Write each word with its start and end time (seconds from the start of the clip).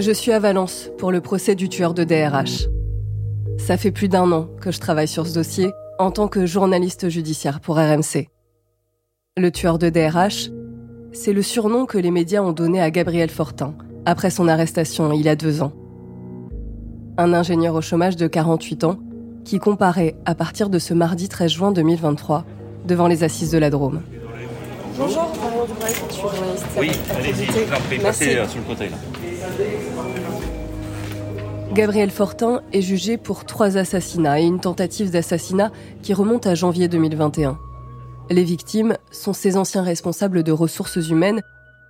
Je 0.00 0.12
suis 0.12 0.30
à 0.30 0.38
Valence 0.38 0.90
pour 0.96 1.10
le 1.10 1.20
procès 1.20 1.56
du 1.56 1.68
tueur 1.68 1.92
de 1.92 2.04
DRH. 2.04 2.68
Ça 3.58 3.76
fait 3.76 3.90
plus 3.90 4.08
d'un 4.08 4.30
an 4.30 4.48
que 4.60 4.70
je 4.70 4.78
travaille 4.78 5.08
sur 5.08 5.26
ce 5.26 5.34
dossier 5.34 5.72
en 5.98 6.12
tant 6.12 6.28
que 6.28 6.46
journaliste 6.46 7.08
judiciaire 7.08 7.58
pour 7.58 7.78
RMC. 7.78 8.28
Le 9.36 9.50
tueur 9.50 9.76
de 9.76 9.90
DRH, 9.90 10.50
c'est 11.12 11.32
le 11.32 11.42
surnom 11.42 11.84
que 11.84 11.98
les 11.98 12.12
médias 12.12 12.42
ont 12.42 12.52
donné 12.52 12.80
à 12.80 12.92
Gabriel 12.92 13.28
Fortin 13.28 13.74
après 14.06 14.30
son 14.30 14.46
arrestation 14.46 15.12
il 15.12 15.22
y 15.22 15.28
a 15.28 15.34
deux 15.34 15.62
ans. 15.62 15.72
Un 17.16 17.32
ingénieur 17.32 17.74
au 17.74 17.80
chômage 17.80 18.14
de 18.14 18.28
48 18.28 18.84
ans 18.84 19.00
qui 19.44 19.58
comparaît 19.58 20.14
à 20.26 20.36
partir 20.36 20.70
de 20.70 20.78
ce 20.78 20.94
mardi 20.94 21.28
13 21.28 21.50
juin 21.50 21.72
2023 21.72 22.44
devant 22.86 23.08
les 23.08 23.24
assises 23.24 23.50
de 23.50 23.58
la 23.58 23.70
Drôme. 23.70 24.02
Bonjour, 24.96 25.28
je 25.80 25.92
suis 25.92 26.20
journaliste. 26.20 26.66
Oui, 26.78 26.90
allez-y, 27.16 27.46
je 27.46 28.00
passez 28.00 28.36
euh, 28.36 28.46
sous 28.46 28.58
le 28.58 28.64
fauteuil. 28.64 28.90
Gabriel 31.74 32.10
Fortin 32.10 32.62
est 32.72 32.80
jugé 32.80 33.18
pour 33.18 33.44
trois 33.44 33.76
assassinats 33.76 34.40
et 34.40 34.44
une 34.44 34.58
tentative 34.58 35.10
d'assassinat 35.10 35.70
qui 36.02 36.14
remonte 36.14 36.46
à 36.46 36.54
janvier 36.54 36.88
2021. 36.88 37.58
Les 38.30 38.42
victimes 38.42 38.96
sont 39.10 39.34
ses 39.34 39.56
anciens 39.56 39.82
responsables 39.82 40.42
de 40.42 40.52
ressources 40.52 40.96
humaines 40.96 41.42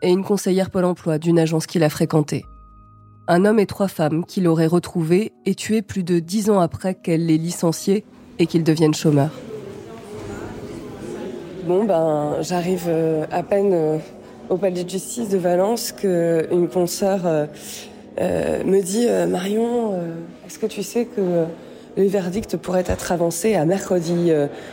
et 0.03 0.11
une 0.11 0.25
conseillère 0.25 0.71
Pôle 0.71 0.85
emploi 0.85 1.19
d'une 1.19 1.39
agence 1.39 1.67
qu'il 1.67 1.85
a 1.85 1.89
fréquentée. 1.89 2.45
Un 3.29 3.45
homme 3.45 3.61
et 3.61 3.67
trois 3.67 3.89
femmes 3.89 4.25
qu'il 4.25 4.49
aurait 4.49 4.67
retrouvés 4.67 5.33
et 5.47 5.55
tués 5.55 5.83
plus 5.83 6.03
de 6.03 6.19
dix 6.19 6.51
ans 6.51 6.61
après 6.61 6.95
qu'elle 6.95 7.27
les 7.27 7.39
licenciés 7.39 8.05
et 8.39 8.47
qu'ils 8.47 8.65
deviennent 8.65 8.95
chômeurs. 8.95 9.33
Bon, 11.67 11.85
ben, 11.85 12.37
j'arrive 12.41 12.87
euh, 12.89 13.27
à 13.31 13.43
peine 13.43 13.73
euh, 13.73 13.99
au 14.49 14.57
palais 14.57 14.85
de 14.85 14.91
justice 14.91 15.29
de 15.29 15.39
Valence 15.39 15.93
qu'une 15.93 16.69
consoeur 16.69 17.27
euh, 18.21 18.65
me 18.65 18.81
dit 18.81 19.07
Marion, 19.29 19.95
est-ce 20.47 20.59
que 20.59 20.67
tu 20.67 20.83
sais 20.83 21.05
que 21.05 21.45
le 21.97 22.07
verdict 22.07 22.57
pourrait 22.57 22.85
être 22.87 23.13
avancé 23.13 23.55
à 23.55 23.65
mercredi 23.65 24.31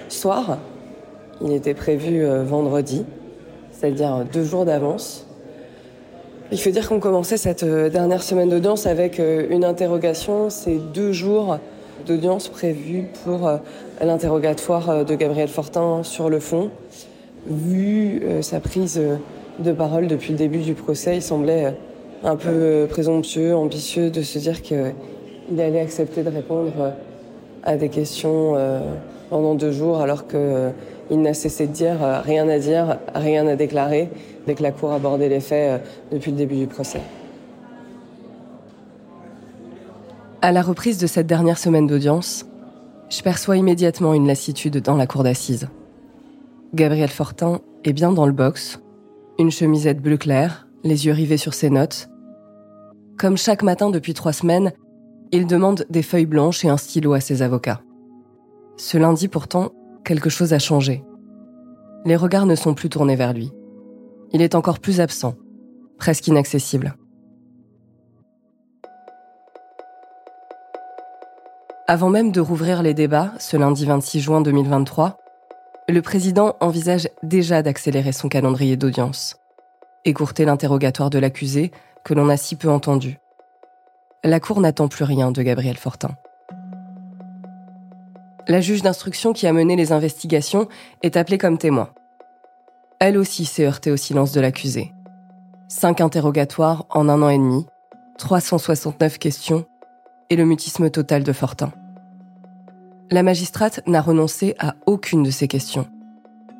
soir? 0.09 0.57
Il 1.41 1.51
était 1.51 1.73
prévu 1.73 2.25
vendredi, 2.45 3.05
c'est-à-dire 3.71 4.25
deux 4.31 4.43
jours 4.43 4.65
d'avance. 4.65 5.27
Il 6.51 6.59
faut 6.59 6.69
dire 6.69 6.87
qu'on 6.87 6.99
commençait 6.99 7.37
cette 7.37 7.65
dernière 7.65 8.23
semaine 8.23 8.49
d'audience 8.49 8.85
avec 8.85 9.19
une 9.19 9.65
interrogation, 9.65 10.49
c'est 10.49 10.77
deux 10.93 11.11
jours 11.11 11.57
d'audience 12.05 12.47
prévue 12.47 13.05
pour 13.23 13.47
euh, 13.47 13.57
l'interrogatoire 14.01 14.89
euh, 14.89 15.03
de 15.03 15.15
Gabriel 15.15 15.47
Fortin 15.47 16.03
sur 16.03 16.29
le 16.29 16.39
fond. 16.39 16.69
Vu 17.47 18.21
euh, 18.23 18.41
sa 18.41 18.59
prise 18.59 19.01
de 19.59 19.71
parole 19.71 20.07
depuis 20.07 20.31
le 20.31 20.37
début 20.37 20.59
du 20.59 20.73
procès, 20.73 21.17
il 21.17 21.21
semblait 21.21 21.75
un 22.25 22.35
peu 22.35 22.87
présomptueux, 22.89 23.55
ambitieux 23.55 24.09
de 24.09 24.21
se 24.21 24.39
dire 24.39 24.61
qu'il 24.61 24.93
allait 25.51 25.79
accepter 25.79 26.23
de 26.23 26.29
répondre 26.29 26.93
à 27.63 27.77
des 27.77 27.89
questions 27.89 28.55
pendant 29.29 29.53
deux 29.53 29.71
jours 29.71 30.01
alors 30.01 30.25
qu'il 30.27 31.21
n'a 31.21 31.33
cessé 31.35 31.67
de 31.67 31.71
dire 31.71 31.97
rien 32.23 32.49
à 32.49 32.57
dire, 32.57 32.97
rien 33.13 33.47
à 33.47 33.55
déclarer 33.55 34.09
dès 34.47 34.55
que 34.55 34.63
la 34.63 34.71
Cour 34.71 34.91
abordait 34.91 35.29
les 35.29 35.39
faits 35.39 35.81
depuis 36.11 36.31
le 36.31 36.37
début 36.37 36.55
du 36.55 36.67
procès. 36.67 37.01
À 40.41 40.51
la 40.51 40.61
reprise 40.61 40.97
de 40.97 41.07
cette 41.07 41.27
dernière 41.27 41.57
semaine 41.57 41.87
d'audience, 41.87 42.45
je 43.09 43.21
perçois 43.21 43.57
immédiatement 43.57 44.13
une 44.13 44.27
lassitude 44.27 44.77
dans 44.77 44.95
la 44.95 45.07
cour 45.07 45.23
d'assises. 45.23 45.67
Gabriel 46.73 47.09
Fortin 47.09 47.61
est 47.83 47.93
bien 47.93 48.11
dans 48.11 48.25
le 48.25 48.31
box, 48.31 48.79
une 49.39 49.51
chemisette 49.51 50.01
bleu 50.01 50.17
clair, 50.17 50.67
les 50.83 51.05
yeux 51.05 51.13
rivés 51.13 51.37
sur 51.37 51.53
ses 51.53 51.69
notes. 51.69 52.09
Comme 53.17 53.37
chaque 53.37 53.63
matin 53.63 53.89
depuis 53.89 54.13
trois 54.13 54.33
semaines, 54.33 54.73
il 55.31 55.47
demande 55.47 55.85
des 55.89 56.01
feuilles 56.01 56.25
blanches 56.25 56.65
et 56.65 56.69
un 56.69 56.77
stylo 56.77 57.13
à 57.13 57.21
ses 57.21 57.41
avocats. 57.41 57.81
Ce 58.77 58.97
lundi 58.97 59.29
pourtant, 59.29 59.71
quelque 60.03 60.29
chose 60.29 60.51
a 60.53 60.59
changé. 60.59 61.03
Les 62.03 62.17
regards 62.17 62.45
ne 62.45 62.55
sont 62.55 62.73
plus 62.73 62.89
tournés 62.89 63.15
vers 63.15 63.33
lui. 63.33 63.51
Il 64.33 64.41
est 64.41 64.53
encore 64.53 64.79
plus 64.79 64.99
absent, 64.99 65.35
presque 65.97 66.27
inaccessible. 66.27 66.95
Avant 71.87 72.09
même 72.09 72.31
de 72.31 72.41
rouvrir 72.41 72.83
les 72.83 72.93
débats, 72.93 73.31
ce 73.39 73.55
lundi 73.55 73.85
26 73.85 74.19
juin 74.19 74.41
2023, 74.41 75.17
le 75.87 76.01
président 76.01 76.57
envisage 76.59 77.07
déjà 77.23 77.61
d'accélérer 77.61 78.11
son 78.11 78.27
calendrier 78.27 78.75
d'audience, 78.75 79.37
écourter 80.03 80.43
l'interrogatoire 80.45 81.11
de 81.11 81.19
l'accusé 81.19 81.71
que 82.05 82.13
l'on 82.13 82.29
a 82.29 82.37
si 82.37 82.55
peu 82.55 82.69
entendu. 82.69 83.19
La 84.23 84.39
Cour 84.39 84.61
n'attend 84.61 84.87
plus 84.87 85.03
rien 85.03 85.31
de 85.31 85.41
Gabriel 85.41 85.75
Fortin. 85.75 86.11
La 88.47 88.61
juge 88.61 88.83
d'instruction 88.83 89.33
qui 89.33 89.47
a 89.47 89.53
mené 89.53 89.75
les 89.75 89.91
investigations 89.91 90.69
est 91.01 91.17
appelée 91.17 91.39
comme 91.39 91.57
témoin. 91.57 91.89
Elle 92.99 93.17
aussi 93.17 93.43
s'est 93.43 93.65
heurtée 93.65 93.91
au 93.91 93.97
silence 93.97 94.31
de 94.31 94.39
l'accusé. 94.39 94.93
Cinq 95.67 95.99
interrogatoires 95.99 96.85
en 96.91 97.09
un 97.09 97.23
an 97.23 97.29
et 97.29 97.39
demi, 97.39 97.65
369 98.19 99.17
questions 99.17 99.65
et 100.29 100.35
le 100.35 100.45
mutisme 100.45 100.89
total 100.91 101.23
de 101.23 101.33
Fortin. 101.33 101.71
La 103.09 103.23
magistrate 103.23 103.81
n'a 103.87 104.01
renoncé 104.01 104.55
à 104.59 104.75
aucune 104.85 105.23
de 105.23 105.31
ces 105.31 105.47
questions. 105.47 105.87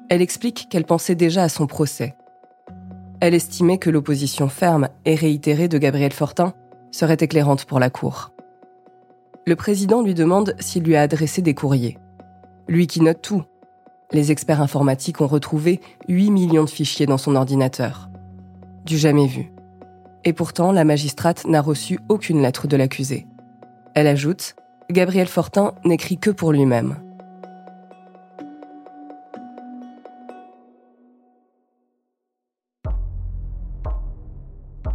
Elle 0.10 0.22
explique 0.22 0.68
qu'elle 0.70 0.86
pensait 0.86 1.16
déjà 1.16 1.44
à 1.44 1.50
son 1.50 1.68
procès. 1.68 2.16
Elle 3.20 3.34
estimait 3.34 3.78
que 3.78 3.90
l'opposition 3.90 4.50
ferme 4.50 4.90
et 5.06 5.16
réitérée 5.16 5.68
de 5.68 5.78
Gabriel 5.78 6.14
Fortin 6.14 6.54
serait 6.92 7.18
éclairante 7.20 7.66
pour 7.66 7.80
la 7.80 7.90
Cour. 7.90 8.32
Le 9.48 9.56
président 9.56 10.02
lui 10.02 10.14
demande 10.14 10.56
s'il 10.60 10.84
lui 10.84 10.96
a 10.96 11.02
adressé 11.02 11.42
des 11.42 11.54
courriers. 11.54 11.98
Lui 12.68 12.88
qui 12.88 13.02
note 13.02 13.22
tout. 13.22 13.44
Les 14.12 14.32
experts 14.32 14.62
informatiques 14.62 15.22
ont 15.22 15.28
retrouvé 15.28 15.82
8 16.08 16.32
millions 16.32 16.64
de 16.64 16.70
fichiers 16.70 17.06
dans 17.06 17.18
son 17.18 17.36
ordinateur. 17.36 18.10
Du 18.86 18.98
jamais 18.98 19.28
vu. 19.28 19.52
Et 20.24 20.34
pourtant, 20.34 20.72
la 20.72 20.84
magistrate 20.84 21.46
n'a 21.46 21.62
reçu 21.62 22.00
aucune 22.10 22.42
lettre 22.42 22.68
de 22.68 22.78
l'accusé. 22.78 23.28
Elle 23.94 24.08
ajoute 24.08 24.56
Gabriel 24.92 25.28
Fortin 25.28 25.74
n'écrit 25.84 26.18
que 26.18 26.30
pour 26.30 26.52
lui-même. 26.52 26.96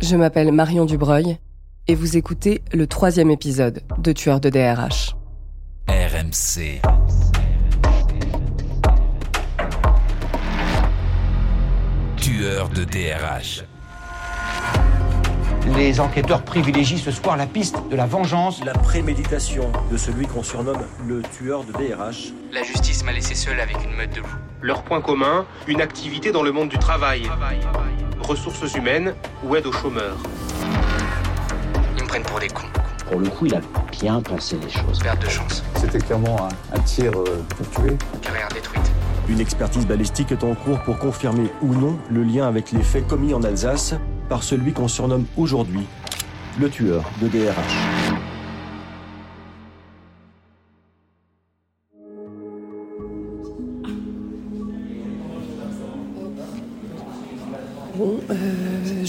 Je 0.00 0.16
m'appelle 0.16 0.50
Marion 0.50 0.86
Dubreuil 0.86 1.36
et 1.86 1.94
vous 1.94 2.16
écoutez 2.16 2.62
le 2.72 2.86
troisième 2.86 3.30
épisode 3.30 3.82
de 3.98 4.12
Tueur 4.12 4.40
de 4.40 4.48
DRH. 4.48 5.14
RMC. 5.88 6.80
Tueur 12.16 12.70
de 12.70 12.84
DRH. 12.84 13.64
Les 15.76 16.00
enquêteurs 16.00 16.42
privilégient 16.44 16.96
ce 16.96 17.10
soir 17.10 17.36
la 17.36 17.46
piste 17.46 17.76
de 17.90 17.96
la 17.96 18.06
vengeance. 18.06 18.64
La 18.64 18.72
préméditation 18.72 19.70
de 19.92 19.98
celui 19.98 20.26
qu'on 20.26 20.42
surnomme 20.42 20.82
le 21.06 21.20
tueur 21.20 21.62
de 21.64 21.72
DRH. 21.72 22.32
La 22.52 22.62
justice 22.62 23.04
m'a 23.04 23.12
laissé 23.12 23.34
seul 23.34 23.60
avec 23.60 23.76
une 23.84 23.94
meute 23.94 24.14
de 24.14 24.20
loups. 24.20 24.28
Leur 24.62 24.82
point 24.82 25.02
commun, 25.02 25.44
une 25.68 25.82
activité 25.82 26.32
dans 26.32 26.42
le 26.42 26.52
monde 26.52 26.70
du 26.70 26.78
travail. 26.78 27.28
Ressources 28.30 28.74
humaines 28.76 29.12
ou 29.42 29.56
aide 29.56 29.66
aux 29.66 29.72
chômeurs. 29.72 30.16
Ils 31.96 32.04
me 32.04 32.08
prennent 32.08 32.22
pour 32.22 32.38
des 32.38 32.46
cons. 32.46 32.68
Pour 33.10 33.18
le 33.18 33.28
coup, 33.28 33.46
il 33.46 33.56
a 33.56 33.60
bien 33.90 34.22
pensé 34.22 34.56
les 34.62 34.70
choses. 34.70 35.00
Perte 35.00 35.20
de 35.24 35.28
chance. 35.28 35.64
C'était 35.74 35.98
clairement 35.98 36.36
un, 36.46 36.76
un 36.76 36.78
tir 36.78 37.10
euh, 37.10 37.42
pour 37.48 37.68
tuer. 37.70 37.98
Carrière 38.22 38.46
détruite. 38.54 38.88
Une 39.28 39.40
expertise 39.40 39.84
balistique 39.84 40.30
est 40.30 40.44
en 40.44 40.54
cours 40.54 40.78
pour 40.82 41.00
confirmer 41.00 41.50
ou 41.60 41.74
non 41.74 41.98
le 42.08 42.22
lien 42.22 42.46
avec 42.46 42.70
les 42.70 42.84
faits 42.84 43.08
commis 43.08 43.34
en 43.34 43.42
Alsace 43.42 43.96
par 44.28 44.44
celui 44.44 44.72
qu'on 44.72 44.86
surnomme 44.86 45.26
aujourd'hui 45.36 45.88
le 46.60 46.70
tueur 46.70 47.02
de 47.20 47.26
DRH. 47.26 47.89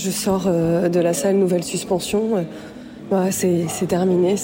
Je 0.03 0.09
sors 0.09 0.45
euh, 0.48 0.89
de 0.89 1.00
la 1.00 1.13
salle, 1.13 1.36
nouvelle 1.36 1.63
suspension. 1.63 2.45
Euh, 3.12 3.27
c'est 3.30 3.88
terminé, 3.88 4.36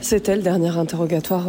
c'était 0.00 0.36
le 0.36 0.42
dernier 0.42 0.76
interrogatoire 0.76 1.46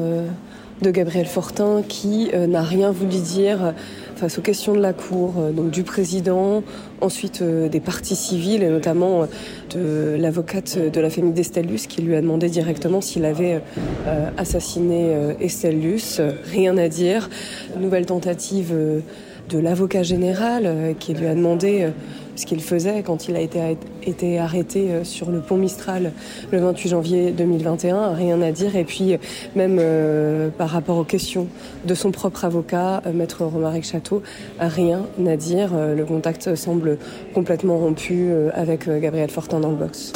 de 0.81 0.91
Gabriel 0.91 1.25
Fortin 1.25 1.81
qui 1.87 2.29
n'a 2.35 2.61
rien 2.61 2.91
voulu 2.91 3.17
dire 3.17 3.73
face 4.15 4.37
aux 4.37 4.41
questions 4.41 4.73
de 4.73 4.81
la 4.81 4.93
Cour, 4.93 5.35
euh, 5.37 5.51
donc 5.51 5.71
du 5.71 5.83
président, 5.83 6.63
ensuite 7.01 7.41
euh, 7.41 7.67
des 7.67 7.79
parties 7.79 8.15
civiles 8.15 8.63
et 8.63 8.69
notamment 8.69 9.23
euh, 9.23 10.15
de 10.15 10.21
l'avocate 10.21 10.77
de 10.77 11.01
la 11.01 11.09
famille 11.09 11.33
d'Estellus 11.33 11.87
qui 11.89 12.01
lui 12.01 12.15
a 12.15 12.21
demandé 12.21 12.49
directement 12.49 13.01
s'il 13.01 13.25
avait 13.25 13.61
assassiné 14.37 15.13
Estellus. 15.41 16.21
Rien 16.51 16.77
à 16.77 16.87
dire. 16.87 17.29
Nouvelle 17.79 18.05
tentative 18.05 18.73
de 19.49 19.59
l'avocat 19.59 20.03
général 20.03 20.95
qui 20.99 21.13
lui 21.13 21.27
a 21.27 21.35
demandé 21.35 21.89
ce 22.35 22.45
qu'il 22.45 22.61
faisait 22.61 23.03
quand 23.03 23.27
il 23.27 23.35
a 23.35 23.39
été, 23.39 23.77
été 24.03 24.39
arrêté 24.39 24.91
euh, 24.91 25.03
sur 25.03 25.31
le 25.31 25.39
pont 25.39 25.57
Mistral 25.57 26.11
le 26.51 26.59
28 26.59 26.89
janvier 26.89 27.31
2021, 27.31 28.13
rien 28.13 28.41
à 28.41 28.51
dire. 28.51 28.75
Et 28.75 28.83
puis 28.83 29.17
même 29.55 29.77
euh, 29.79 30.49
par 30.49 30.69
rapport 30.69 30.97
aux 30.97 31.03
questions 31.03 31.47
de 31.85 31.93
son 31.93 32.11
propre 32.11 32.45
avocat, 32.45 33.01
euh, 33.05 33.13
maître 33.13 33.43
Romaric 33.45 33.85
Château, 33.85 34.21
rien 34.59 35.05
à 35.25 35.35
dire. 35.37 35.71
le 35.73 36.05
contact 36.05 36.55
semble 36.55 36.97
complètement 37.33 37.77
rompu 37.77 38.29
avec 38.53 38.89
Gabriel 38.89 39.29
Fortin 39.29 39.59
dans 39.59 39.69
le 39.69 39.75
box. 39.75 40.13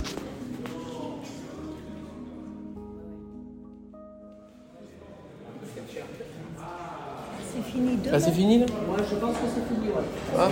Ah, 8.12 8.20
c'est 8.20 8.32
fini 8.32 8.60
là? 8.60 8.66
Je 9.10 9.16
pense 9.16 9.36
que 9.36 9.46
c'est 9.54 9.74
fini. 9.74 9.92
Ah. 10.38 10.50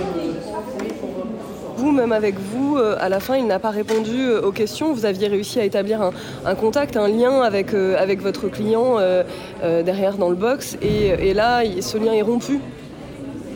Même 1.91 2.11
avec 2.11 2.35
vous, 2.37 2.77
euh, 2.77 2.95
à 2.99 3.09
la 3.09 3.19
fin, 3.19 3.37
il 3.37 3.47
n'a 3.47 3.59
pas 3.59 3.69
répondu 3.69 4.19
euh, 4.19 4.41
aux 4.41 4.51
questions. 4.51 4.93
Vous 4.93 5.05
aviez 5.05 5.27
réussi 5.27 5.59
à 5.59 5.63
établir 5.63 6.01
un, 6.45 6.55
contact, 6.55 6.97
un 6.97 7.07
lien 7.07 7.41
avec, 7.41 7.73
euh, 7.73 7.95
avec 7.97 8.21
votre 8.21 8.47
client 8.49 8.97
derrière 9.61 10.17
dans 10.17 10.29
le 10.29 10.35
box. 10.35 10.77
Et, 10.81 11.33
là, 11.33 11.63
ce 11.81 11.97
lien 11.97 12.13
est 12.13 12.21
rompu. 12.21 12.59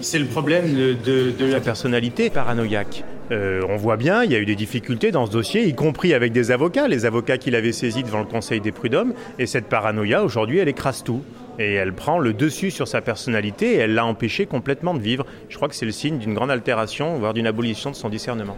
C'est 0.02 0.20
le 0.20 0.26
problème 0.26 0.74
de, 0.74 1.46
la 1.46 1.60
personnalité 1.60 2.30
paranoïaque. 2.30 3.04
on 3.32 3.78
voit 3.78 3.98
bien, 3.98 4.24
il 4.24 4.32
y 4.32 4.36
a 4.36 4.40
eu 4.40 4.46
des 4.46 4.56
difficultés 4.56 5.12
dans 5.12 5.26
ce 5.26 5.32
dossier, 5.32 5.68
y 5.68 5.76
compris 5.76 6.14
avec 6.14 6.32
des 6.32 6.52
avocats, 6.52 6.88
les 6.88 7.06
avocats 7.06 7.38
qu'il 7.38 7.56
avait 7.56 7.72
saisis 7.72 8.04
devant 8.04 8.20
le 8.20 8.26
Conseil 8.26 8.62
des 8.62 8.72
prud'hommes. 8.72 9.14
Et 9.40 9.46
cette 9.46 9.66
paranoïa, 9.66 10.24
aujourd'hui, 10.24 10.60
elle 10.60 10.70
écrase 10.70 11.04
tout 11.04 11.22
et 11.62 11.74
elle 11.74 11.94
prend 11.94 12.20
le 12.20 12.34
dessus 12.34 12.72
sur 12.72 12.88
sa 12.88 13.02
personnalité 13.02 13.74
et 13.74 13.78
elle 13.78 13.94
l'a 13.94 14.06
empêché 14.06 14.46
complètement 14.46 14.94
de 14.94 15.00
vivre. 15.00 15.26
Je 15.50 15.56
crois 15.56 15.68
que 15.68 15.76
c'est 15.76 15.86
le 15.86 15.92
signe 15.92 16.18
d'une 16.18 16.34
grande 16.34 16.52
altération, 16.52 17.18
voire 17.18 17.34
d'une 17.34 17.48
abolition 17.48 17.92
de 17.92 17.96
son 17.96 18.10
discernement. 18.10 18.58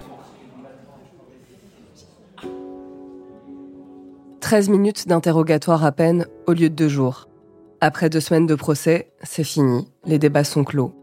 13 4.39 4.69
minutes 4.69 5.07
d'interrogatoire 5.07 5.85
à 5.85 5.91
peine 5.91 6.27
au 6.47 6.53
lieu 6.53 6.69
de 6.69 6.75
deux 6.75 6.89
jours. 6.89 7.27
Après 7.81 8.09
deux 8.09 8.19
semaines 8.19 8.45
de 8.45 8.55
procès, 8.55 9.11
c'est 9.23 9.43
fini, 9.43 9.87
les 10.05 10.19
débats 10.19 10.43
sont 10.43 10.63
clos. 10.63 10.93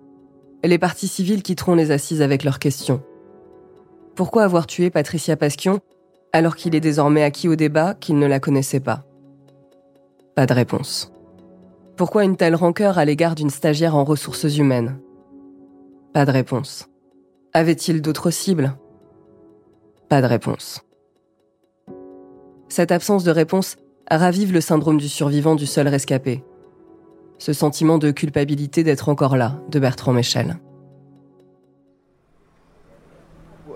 Les 0.63 0.79
parties 0.79 1.09
civiles 1.09 1.43
quitteront 1.43 1.75
les 1.75 1.91
assises 1.91 2.23
avec 2.23 2.45
leurs 2.45 2.59
questions. 2.59 3.03
Pourquoi 4.15 4.45
avoir 4.45 4.67
tué 4.67 4.91
Patricia 4.91 5.37
Pasquion 5.37 5.81
alors 6.33 6.55
qu'il 6.55 6.75
est 6.75 6.81
désormais 6.81 7.23
acquis 7.23 7.49
au 7.49 7.57
débat 7.57 7.95
qu'il 7.95 8.19
ne 8.19 8.27
la 8.27 8.41
connaissait 8.41 8.81
pas? 8.81 9.05
Pas 10.35 10.47
de 10.47 10.53
réponse. 10.53 11.13
Pourquoi 12.01 12.25
une 12.25 12.39
telle 12.39 12.55
rancœur 12.55 12.97
à 12.97 13.05
l'égard 13.05 13.35
d'une 13.35 13.51
stagiaire 13.51 13.95
en 13.95 14.05
ressources 14.05 14.57
humaines? 14.57 14.99
Pas 16.15 16.25
de 16.25 16.31
réponse. 16.31 16.89
Avait-il 17.53 18.01
d'autres 18.01 18.31
cibles? 18.31 18.75
Pas 20.09 20.23
de 20.23 20.27
réponse. 20.27 20.81
Cette 22.71 22.91
absence 22.91 23.23
de 23.23 23.31
réponse 23.31 23.77
ravive 24.11 24.51
le 24.55 24.63
syndrome 24.63 24.97
du 24.97 25.11
survivant 25.11 25.57
du 25.57 25.67
seul 25.67 25.89
rescapé. 25.89 26.43
Ce 27.37 27.53
sentiment 27.53 27.99
de 27.99 28.11
culpabilité 28.13 28.83
d'être 28.83 29.11
encore 29.11 29.37
là, 29.37 29.61
de 29.69 29.79
Bertrand 29.79 30.15
Michel. 30.15 30.57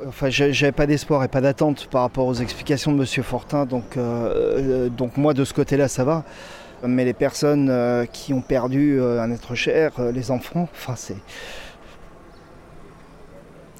Enfin, 0.06 0.30
j'avais 0.30 0.72
pas 0.72 0.86
d'espoir 0.86 1.22
et 1.24 1.28
pas 1.28 1.42
d'attente 1.42 1.88
par 1.90 2.00
rapport 2.00 2.26
aux 2.26 2.34
explications 2.36 2.90
de 2.90 2.96
Monsieur 2.96 3.22
Fortin, 3.22 3.66
donc, 3.66 3.98
euh, 3.98 4.86
euh, 4.86 4.88
donc 4.88 5.18
moi 5.18 5.34
de 5.34 5.44
ce 5.44 5.52
côté-là 5.52 5.88
ça 5.88 6.04
va. 6.04 6.24
Mais 6.82 7.04
les 7.04 7.14
personnes 7.14 7.68
euh, 7.70 8.04
qui 8.04 8.32
ont 8.34 8.42
perdu 8.42 9.00
euh, 9.00 9.20
un 9.20 9.30
être 9.30 9.54
cher, 9.54 9.92
euh, 9.98 10.12
les 10.12 10.30
enfants, 10.30 10.68
enfin 10.72 10.96
c'est. 10.96 11.16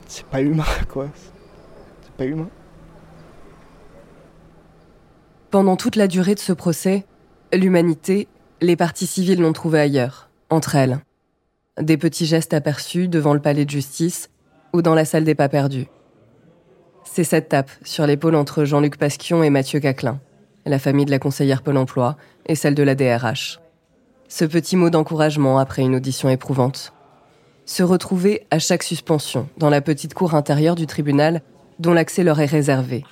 C'est 0.07 0.27
pas 0.27 0.41
humain 0.41 0.65
quoi. 0.89 1.09
C'est 2.03 2.13
pas 2.13 2.25
humain. 2.25 2.49
Pendant 5.51 5.77
toute 5.77 5.97
la 5.97 6.09
durée 6.09 6.35
de 6.35 6.41
ce 6.41 6.53
procès, 6.53 7.05
l'humanité, 7.53 8.29
les 8.61 8.77
parties 8.77 9.07
civiles 9.07 9.41
l'ont 9.41 9.53
trouvé 9.53 9.81
ailleurs, 9.81 10.31
entre 10.51 10.75
elles. 10.75 10.99
Des 11.81 11.97
petits 11.97 12.27
gestes 12.27 12.55
aperçus 12.55 13.09
devant 13.09 13.35
le 13.35 13.41
palais 13.41 13.65
de 13.65 13.71
justice 13.71 14.31
ou 14.73 14.83
dans 14.83 14.95
la 14.95 15.05
salle 15.05 15.25
des 15.25 15.35
pas 15.35 15.49
perdus. 15.49 15.87
C'est 17.05 17.25
cette 17.25 17.51
tape 17.51 17.71
sur 17.83 18.07
l'épaule 18.07 18.35
entre 18.35 18.65
Jean-Luc 18.65 18.97
Pasquion 18.97 19.43
et 19.43 19.51
Mathieu 19.51 19.79
Caclin 19.81 20.21
la 20.67 20.79
famille 20.79 21.05
de 21.05 21.11
la 21.11 21.19
conseillère 21.19 21.63
Pôle 21.63 21.77
emploi 21.77 22.17
et 22.47 22.55
celle 22.55 22.75
de 22.75 22.83
la 22.83 22.95
DRH. 22.95 23.61
Ce 24.29 24.45
petit 24.45 24.77
mot 24.77 24.91
d'encouragement 24.91 25.59
après 25.59 25.83
une 25.83 25.95
audition 25.95 26.29
éprouvante. 26.29 26.93
Se 27.67 27.83
retrouver 27.83 28.47
à 28.51 28.59
chaque 28.59 28.83
suspension 28.83 29.49
dans 29.59 29.71
la 29.71 29.81
petite 29.81 30.15
cour 30.15 30.35
intérieure 30.35 30.75
du 30.75 30.87
tribunal 30.87 31.43
dont 31.79 31.93
l'accès 31.93 32.25
leur 32.25 32.41
est 32.41 32.47
réservé. 32.47 33.05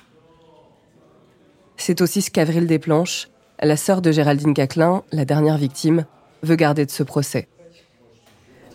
C'est 1.77 2.01
aussi 2.01 2.21
ce 2.21 2.31
qu'Avril 2.31 2.67
Desplanches, 2.67 3.29
la 3.61 3.77
sœur 3.77 4.01
de 4.01 4.11
Géraldine 4.11 4.53
Caclin, 4.53 5.03
la 5.11 5.25
dernière 5.25 5.57
victime, 5.57 6.05
veut 6.43 6.55
garder 6.55 6.85
de 6.85 6.91
ce 6.91 7.03
procès. 7.03 7.47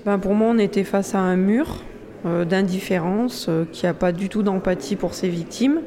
Ben 0.05 0.19
pour 0.19 0.35
moi, 0.35 0.49
on 0.51 0.59
était 0.59 0.85
face 0.85 1.15
à 1.15 1.19
un 1.19 1.37
mur 1.37 1.83
euh, 2.27 2.45
d'indifférence, 2.45 3.47
euh, 3.49 3.65
qui 3.71 3.87
n'a 3.87 3.95
pas 3.95 4.13
du 4.13 4.29
tout 4.29 4.43
d'empathie 4.43 4.97
pour 4.97 5.15
ses 5.15 5.29
victimes. 5.29 5.81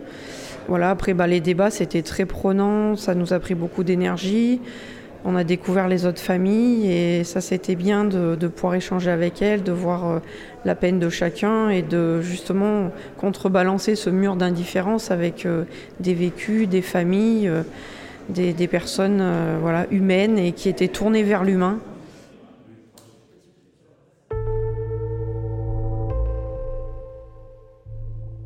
Voilà, 0.67 0.91
après 0.91 1.13
bah, 1.13 1.27
les 1.27 1.41
débats, 1.41 1.69
c'était 1.69 2.01
très 2.01 2.25
prenant, 2.25 2.95
ça 2.95 3.15
nous 3.15 3.33
a 3.33 3.39
pris 3.39 3.55
beaucoup 3.55 3.83
d'énergie. 3.83 4.61
On 5.23 5.35
a 5.35 5.43
découvert 5.43 5.87
les 5.87 6.07
autres 6.07 6.21
familles 6.21 6.91
et 6.91 7.23
ça 7.23 7.41
c'était 7.41 7.75
bien 7.75 8.05
de, 8.05 8.47
pouvoir 8.47 8.73
échanger 8.73 9.11
avec 9.11 9.41
elles, 9.41 9.61
de 9.61 9.71
voir 9.71 10.09
euh, 10.09 10.19
la 10.65 10.73
peine 10.73 10.97
de 10.97 11.09
chacun 11.09 11.69
et 11.69 11.83
de 11.83 12.21
justement 12.21 12.91
contrebalancer 13.17 13.95
ce 13.95 14.09
mur 14.09 14.35
d'indifférence 14.35 15.11
avec 15.11 15.45
euh, 15.45 15.65
des 15.99 16.15
vécus, 16.15 16.67
des 16.67 16.81
familles, 16.81 17.47
euh, 17.47 17.61
des, 18.29 18.51
des, 18.53 18.67
personnes 18.67 19.23
voilà, 19.61 19.85
humaines 19.91 20.39
et 20.39 20.53
qui 20.53 20.69
étaient 20.69 20.87
tournées 20.87 21.23
vers 21.23 21.43
l'humain. 21.43 21.79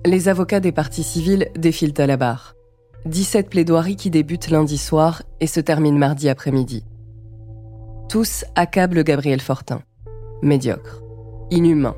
Les 0.05 0.29
avocats 0.29 0.59
des 0.59 0.71
parties 0.71 1.01
civiles 1.01 1.49
défilent 1.57 1.95
à 1.97 2.05
la 2.05 2.15
barre. 2.15 2.55
17 3.05 3.49
plaidoiries 3.49 3.95
qui 3.95 4.11
débutent 4.11 4.51
lundi 4.51 4.77
soir 4.77 5.23
et 5.39 5.47
se 5.47 5.59
terminent 5.59 5.97
mardi 5.97 6.29
après-midi. 6.29 6.85
Tous 8.07 8.45
accablent 8.53 9.03
Gabriel 9.03 9.41
Fortin. 9.41 9.81
Médiocre, 10.43 11.01
inhumain, 11.49 11.95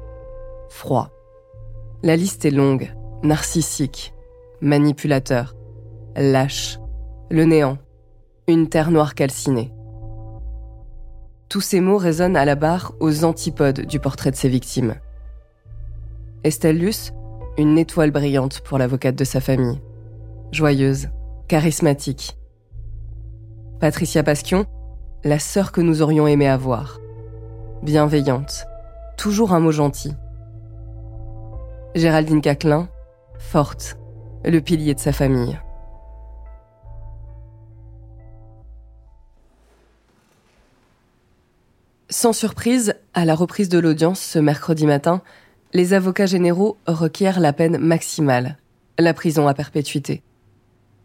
froid. 0.70 1.10
La 2.02 2.16
liste 2.16 2.46
est 2.46 2.52
longue, 2.52 2.94
narcissique, 3.24 4.14
manipulateur, 4.62 5.58
lâche, 6.16 6.80
le 7.30 7.44
néant, 7.44 7.78
une 8.48 8.70
terre 8.70 8.92
noire 8.92 9.16
calcinée. 9.16 9.74
Tous 11.50 11.62
ces 11.62 11.82
mots 11.82 11.98
résonnent 11.98 12.38
à 12.38 12.46
la 12.46 12.56
barre 12.56 12.94
aux 13.02 13.26
antipodes 13.26 13.82
du 13.82 14.00
portrait 14.00 14.32
de 14.32 14.38
ses 14.38 14.50
victimes. 14.50 14.96
Estelle 16.46 16.78
Luce, 16.78 17.12
une 17.58 17.78
étoile 17.78 18.12
brillante 18.12 18.62
pour 18.62 18.78
l'avocate 18.78 19.16
de 19.16 19.24
sa 19.24 19.42
famille. 19.42 19.82
Joyeuse, 20.52 21.10
charismatique. 21.48 22.38
Patricia 23.80 24.24
Pasquion, 24.24 24.66
la 25.24 25.40
sœur 25.40 25.72
que 25.72 25.82
nous 25.82 26.02
aurions 26.02 26.28
aimé 26.28 26.48
avoir. 26.48 27.00
Bienveillante, 27.82 28.66
toujours 29.18 29.54
un 29.54 29.60
mot 29.60 29.72
gentil. 29.72 30.14
Géraldine 31.96 32.42
Caclin, 32.42 32.90
forte, 33.40 33.98
le 34.46 34.62
pilier 34.62 34.94
de 34.94 35.00
sa 35.00 35.12
famille. 35.12 35.60
Sans 42.10 42.34
surprise, 42.34 42.96
à 43.14 43.26
la 43.26 43.36
reprise 43.36 43.68
de 43.68 43.80
l'audience 43.80 44.22
ce 44.22 44.40
mercredi 44.40 44.86
matin, 44.86 45.22
les 45.74 45.94
avocats 45.94 46.26
généraux 46.26 46.78
requièrent 46.88 47.40
la 47.40 47.54
peine 47.54 47.78
maximale, 47.78 48.58
la 48.98 49.14
prison 49.14 49.48
à 49.48 49.54
perpétuité. 49.54 50.22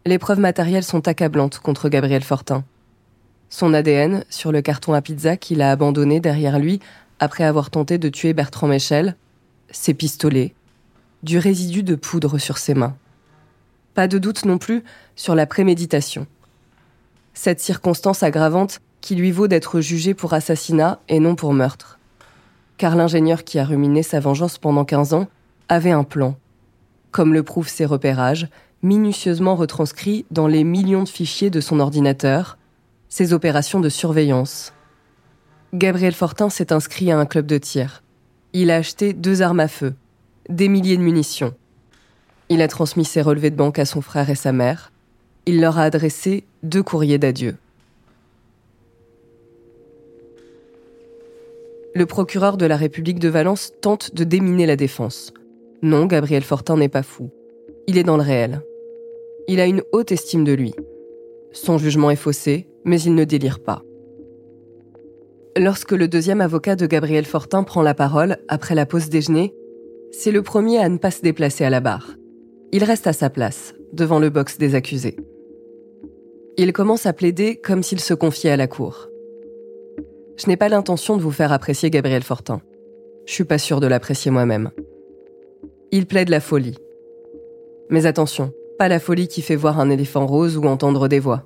Les 0.05 0.17
preuves 0.17 0.39
matérielles 0.39 0.83
sont 0.83 1.07
accablantes 1.07 1.59
contre 1.59 1.89
Gabriel 1.89 2.23
Fortin. 2.23 2.63
Son 3.49 3.73
ADN 3.73 4.23
sur 4.29 4.51
le 4.51 4.61
carton 4.61 4.93
à 4.93 5.01
pizza 5.01 5.37
qu'il 5.37 5.61
a 5.61 5.71
abandonné 5.71 6.19
derrière 6.19 6.59
lui 6.59 6.79
après 7.19 7.43
avoir 7.43 7.69
tenté 7.69 7.97
de 7.97 8.09
tuer 8.09 8.33
Bertrand 8.33 8.67
Michel, 8.67 9.15
ses 9.69 9.93
pistolets, 9.93 10.53
du 11.23 11.37
résidu 11.37 11.83
de 11.83 11.95
poudre 11.95 12.37
sur 12.37 12.57
ses 12.57 12.73
mains. 12.73 12.95
Pas 13.93 14.07
de 14.07 14.17
doute 14.17 14.45
non 14.45 14.57
plus 14.57 14.83
sur 15.15 15.35
la 15.35 15.45
préméditation. 15.45 16.25
Cette 17.33 17.59
circonstance 17.59 18.23
aggravante 18.23 18.79
qui 19.01 19.15
lui 19.15 19.31
vaut 19.31 19.47
d'être 19.47 19.81
jugé 19.81 20.13
pour 20.13 20.33
assassinat 20.33 20.99
et 21.09 21.19
non 21.19 21.35
pour 21.35 21.53
meurtre 21.53 21.99
car 22.77 22.95
l'ingénieur 22.95 23.43
qui 23.43 23.59
a 23.59 23.65
ruminé 23.65 24.03
sa 24.03 24.19
vengeance 24.19 24.57
pendant 24.57 24.85
15 24.85 25.13
ans 25.13 25.27
avait 25.69 25.91
un 25.91 26.03
plan, 26.03 26.35
comme 27.11 27.33
le 27.33 27.43
prouvent 27.43 27.69
ses 27.69 27.85
repérages, 27.85 28.47
minutieusement 28.81 29.55
retranscrits 29.55 30.25
dans 30.31 30.47
les 30.47 30.63
millions 30.63 31.03
de 31.03 31.09
fichiers 31.09 31.49
de 31.49 31.61
son 31.61 31.79
ordinateur, 31.79 32.57
ses 33.09 33.33
opérations 33.33 33.79
de 33.79 33.89
surveillance. 33.89 34.73
Gabriel 35.73 36.13
Fortin 36.13 36.49
s'est 36.49 36.73
inscrit 36.73 37.11
à 37.11 37.17
un 37.17 37.25
club 37.25 37.45
de 37.45 37.57
tir. 37.57 38.03
Il 38.53 38.69
a 38.69 38.75
acheté 38.75 39.13
deux 39.13 39.41
armes 39.41 39.61
à 39.61 39.67
feu, 39.67 39.95
des 40.49 40.67
milliers 40.67 40.97
de 40.97 41.01
munitions, 41.01 41.53
Il 42.49 42.61
a 42.61 42.67
transmis 42.67 43.05
ses 43.05 43.21
relevés 43.21 43.49
de 43.49 43.55
banque 43.55 43.79
à 43.79 43.85
son 43.85 44.01
frère 44.01 44.29
et 44.29 44.35
sa 44.35 44.51
mère. 44.51 44.91
Il 45.45 45.61
leur 45.61 45.79
a 45.79 45.83
adressé 45.83 46.43
deux 46.61 46.83
courriers 46.83 47.17
d'adieu. 47.17 47.55
Le 51.95 52.07
procureur 52.07 52.57
de 52.57 52.65
la 52.65 52.75
République 52.75 53.19
de 53.19 53.29
Valence 53.29 53.71
tente 53.81 54.15
de 54.15 54.23
déminer 54.23 54.65
la 54.65 54.75
défense. 54.75 55.31
Non, 55.83 56.07
Gabriel 56.07 56.41
Fortin 56.41 56.75
n'est 56.75 56.89
pas 56.89 57.03
fou. 57.03 57.29
Il 57.85 57.99
est 57.99 58.03
dans 58.03 58.17
le 58.17 58.23
réel. 58.23 58.61
Il 59.47 59.59
a 59.59 59.67
une 59.67 59.83
haute 59.91 60.11
estime 60.11 60.43
de 60.43 60.53
lui. 60.53 60.73
Son 61.51 61.77
jugement 61.77 62.09
est 62.09 62.15
faussé, 62.15 62.67
mais 62.83 62.99
il 62.99 63.13
ne 63.13 63.25
délire 63.25 63.59
pas. 63.59 63.83
Lorsque 65.55 65.91
le 65.91 66.07
deuxième 66.07 66.41
avocat 66.41 66.75
de 66.75 66.87
Gabriel 66.87 67.25
Fortin 67.25 67.61
prend 67.61 67.83
la 67.83 67.93
parole 67.93 68.37
après 68.47 68.73
la 68.73 68.87
pause 68.87 69.09
déjeuner, 69.09 69.53
c'est 70.11 70.31
le 70.31 70.41
premier 70.41 70.79
à 70.79 70.89
ne 70.89 70.97
pas 70.97 71.11
se 71.11 71.21
déplacer 71.21 71.63
à 71.63 71.69
la 71.69 71.79
barre. 71.79 72.15
Il 72.71 72.83
reste 72.83 73.05
à 73.05 73.13
sa 73.13 73.29
place, 73.29 73.75
devant 73.91 74.17
le 74.17 74.31
box 74.31 74.57
des 74.57 74.73
accusés. 74.73 75.15
Il 76.57 76.73
commence 76.73 77.05
à 77.05 77.13
plaider 77.13 77.55
comme 77.57 77.83
s'il 77.83 77.99
se 77.99 78.15
confiait 78.15 78.49
à 78.49 78.57
la 78.57 78.67
cour. 78.67 79.09
Je 80.37 80.47
n'ai 80.47 80.57
pas 80.57 80.69
l'intention 80.69 81.15
de 81.17 81.21
vous 81.21 81.31
faire 81.31 81.51
apprécier 81.51 81.89
Gabriel 81.89 82.23
Fortin. 82.23 82.61
Je 83.25 83.33
suis 83.33 83.43
pas 83.43 83.57
sûr 83.57 83.79
de 83.79 83.87
l'apprécier 83.87 84.31
moi-même. 84.31 84.71
Il 85.91 86.07
plaide 86.07 86.29
la 86.29 86.39
folie. 86.39 86.77
Mais 87.89 88.05
attention, 88.05 88.51
pas 88.79 88.87
la 88.87 88.99
folie 88.99 89.27
qui 89.27 89.41
fait 89.41 89.55
voir 89.55 89.79
un 89.79 89.89
éléphant 89.89 90.25
rose 90.25 90.57
ou 90.57 90.63
entendre 90.63 91.07
des 91.07 91.19
voix. 91.19 91.43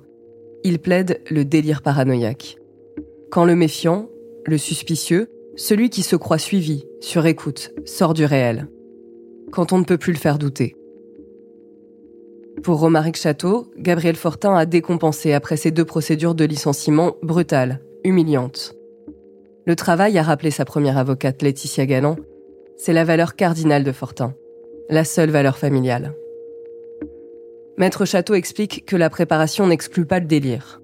Il 0.64 0.78
plaide 0.78 1.20
le 1.30 1.44
délire 1.44 1.82
paranoïaque. 1.82 2.56
Quand 3.30 3.44
le 3.44 3.54
méfiant, 3.54 4.08
le 4.46 4.56
suspicieux, 4.56 5.28
celui 5.54 5.90
qui 5.90 6.02
se 6.02 6.16
croit 6.16 6.38
suivi, 6.38 6.86
sur 7.00 7.26
écoute, 7.26 7.72
sort 7.84 8.14
du 8.14 8.24
réel. 8.24 8.68
Quand 9.52 9.72
on 9.72 9.78
ne 9.78 9.84
peut 9.84 9.98
plus 9.98 10.12
le 10.12 10.18
faire 10.18 10.38
douter. 10.38 10.74
Pour 12.62 12.80
Romaric 12.80 13.16
Château, 13.16 13.70
Gabriel 13.76 14.16
Fortin 14.16 14.54
a 14.54 14.66
décompensé 14.66 15.32
après 15.32 15.56
ces 15.56 15.70
deux 15.70 15.84
procédures 15.84 16.34
de 16.34 16.44
licenciement 16.44 17.16
brutales, 17.22 17.80
humiliantes. 18.02 18.77
Le 19.68 19.76
travail 19.76 20.16
a 20.16 20.22
rappelé 20.22 20.50
sa 20.50 20.64
première 20.64 20.96
avocate 20.96 21.42
Laetitia 21.42 21.84
Galland. 21.84 22.16
C'est 22.78 22.94
la 22.94 23.04
valeur 23.04 23.36
cardinale 23.36 23.84
de 23.84 23.92
Fortin, 23.92 24.32
la 24.88 25.04
seule 25.04 25.28
valeur 25.28 25.58
familiale. 25.58 26.14
Maître 27.76 28.06
Château 28.06 28.32
explique 28.32 28.86
que 28.86 28.96
la 28.96 29.10
préparation 29.10 29.66
n'exclut 29.66 30.06
pas 30.06 30.20
le 30.20 30.26
délire. 30.26 30.80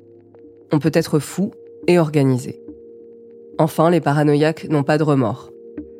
On 0.70 0.80
peut 0.80 0.90
être 0.92 1.18
fou 1.18 1.52
et 1.86 1.98
organisé. 1.98 2.60
Enfin, 3.56 3.88
les 3.88 4.02
paranoïaques 4.02 4.68
n'ont 4.68 4.82
pas 4.82 4.98
de 4.98 5.02
remords, 5.02 5.50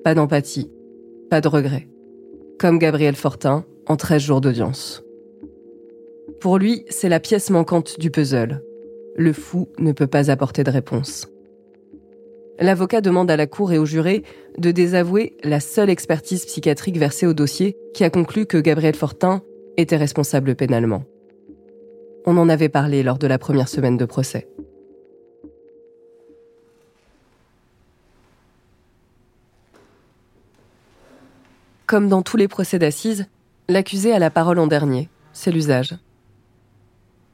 pas 0.05 0.15
d'empathie, 0.15 0.71
pas 1.31 1.41
de 1.41 1.49
regret. 1.49 1.89
Comme 2.59 2.79
Gabriel 2.79 3.17
Fortin 3.17 3.65
en 3.87 3.97
13 3.97 4.21
jours 4.21 4.41
d'audience. 4.43 5.03
Pour 6.39 6.59
lui, 6.59 6.85
c'est 6.91 7.09
la 7.09 7.19
pièce 7.19 7.49
manquante 7.49 7.99
du 7.99 8.11
puzzle. 8.11 8.63
Le 9.17 9.33
fou 9.33 9.69
ne 9.79 9.93
peut 9.93 10.07
pas 10.07 10.31
apporter 10.31 10.65
de 10.65 10.71
réponse. 10.71 11.34
L'avocat 12.61 13.01
demande 13.01 13.31
à 13.31 13.37
la 13.37 13.47
Cour 13.47 13.73
et 13.73 13.79
au 13.79 13.87
juré 13.87 14.23
de 14.59 14.71
désavouer 14.71 15.37
la 15.43 15.59
seule 15.59 15.91
expertise 15.91 16.45
psychiatrique 16.45 16.99
versée 16.99 17.27
au 17.27 17.35
dossier 17.35 17.77
qui 17.95 18.05
a 18.05 18.11
conclu 18.11 18.47
que 18.47 18.59
Gabriel 18.59 18.95
Fortin 18.95 19.43
était 19.77 19.97
responsable 19.97 20.55
pénalement. 20.55 21.05
On 22.27 22.37
en 22.37 22.49
avait 22.49 22.69
parlé 22.69 23.03
lors 23.03 23.19
de 23.19 23.27
la 23.27 23.39
première 23.39 23.69
semaine 23.69 23.97
de 23.97 24.05
procès. 24.05 24.49
Comme 31.87 32.09
dans 32.09 32.23
tous 32.23 32.37
les 32.37 32.49
procès 32.49 32.79
d'assises, 32.79 33.27
l'accusé 33.69 34.13
a 34.13 34.19
la 34.19 34.31
parole 34.31 34.59
en 34.59 34.67
dernier, 34.67 35.09
c'est 35.33 35.51
l'usage. 35.51 35.97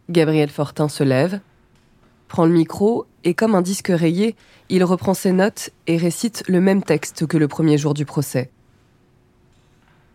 Gabriel 0.09 0.49
Fortin 0.49 0.89
se 0.89 1.05
lève, 1.05 1.41
prend 2.30 2.46
le 2.46 2.52
micro 2.52 3.06
et 3.25 3.34
comme 3.34 3.54
un 3.54 3.60
disque 3.60 3.92
rayé, 3.92 4.37
il 4.70 4.84
reprend 4.84 5.12
ses 5.12 5.32
notes 5.32 5.70
et 5.87 5.99
récite 5.99 6.44
le 6.46 6.60
même 6.60 6.82
texte 6.82 7.26
que 7.26 7.37
le 7.37 7.49
premier 7.49 7.76
jour 7.76 7.92
du 7.92 8.06
procès. 8.06 8.50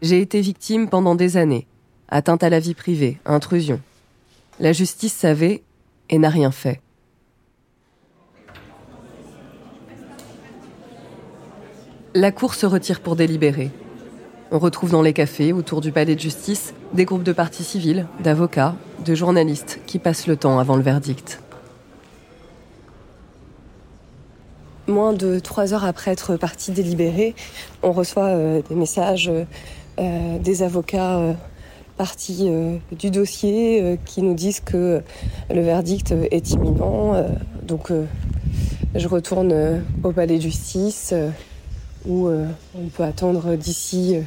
J'ai 0.01 0.21
été 0.21 0.39
victime 0.41 0.87
pendant 0.89 1.13
des 1.13 1.35
années, 1.37 1.67
atteinte 2.07 2.41
à 2.41 2.49
la 2.49 2.59
vie 2.59 2.73
privée, 2.73 3.19
intrusion. 3.25 3.81
La 4.59 4.71
justice 4.71 5.13
savait 5.13 5.61
et 6.09 6.17
n'a 6.17 6.29
rien 6.29 6.51
fait. 6.51 6.81
La 12.13 12.31
cour 12.31 12.53
se 12.53 12.65
retire 12.65 13.01
pour 13.01 13.17
délibérer. 13.17 13.71
On 14.51 14.59
retrouve 14.59 14.91
dans 14.91 15.01
les 15.01 15.11
cafés, 15.11 15.51
autour 15.51 15.81
du 15.81 15.91
palais 15.91 16.15
de 16.15 16.19
justice, 16.21 16.73
des 16.93 17.03
groupes 17.03 17.23
de 17.23 17.33
partis 17.33 17.65
civils, 17.65 18.07
d'avocats, 18.21 18.75
de 19.03 19.15
journalistes 19.15 19.81
qui 19.85 19.99
passent 19.99 20.27
le 20.27 20.37
temps 20.37 20.59
avant 20.59 20.77
le 20.77 20.83
verdict. 20.83 21.41
De 25.13 25.37
trois 25.37 25.73
heures 25.73 25.85
après 25.85 26.11
être 26.11 26.35
parti 26.35 26.71
délibéré, 26.71 27.35
on 27.83 27.91
reçoit 27.91 28.29
euh, 28.29 28.61
des 28.67 28.73
messages 28.73 29.31
euh, 29.99 30.39
des 30.39 30.63
avocats 30.63 31.17
euh, 31.17 31.33
partis 31.95 32.49
du 32.91 33.11
dossier 33.11 33.97
qui 34.03 34.21
nous 34.21 34.33
disent 34.33 34.59
que 34.59 35.01
le 35.49 35.61
verdict 35.61 36.13
est 36.31 36.51
imminent. 36.51 37.25
donc 37.63 37.89
je 38.93 39.07
retourne 39.07 39.81
au 40.03 40.11
palais 40.11 40.35
de 40.35 40.41
justice 40.41 41.13
où 42.05 42.27
on 42.27 42.87
peut 42.93 43.03
attendre 43.03 43.55
d'ici 43.55 44.17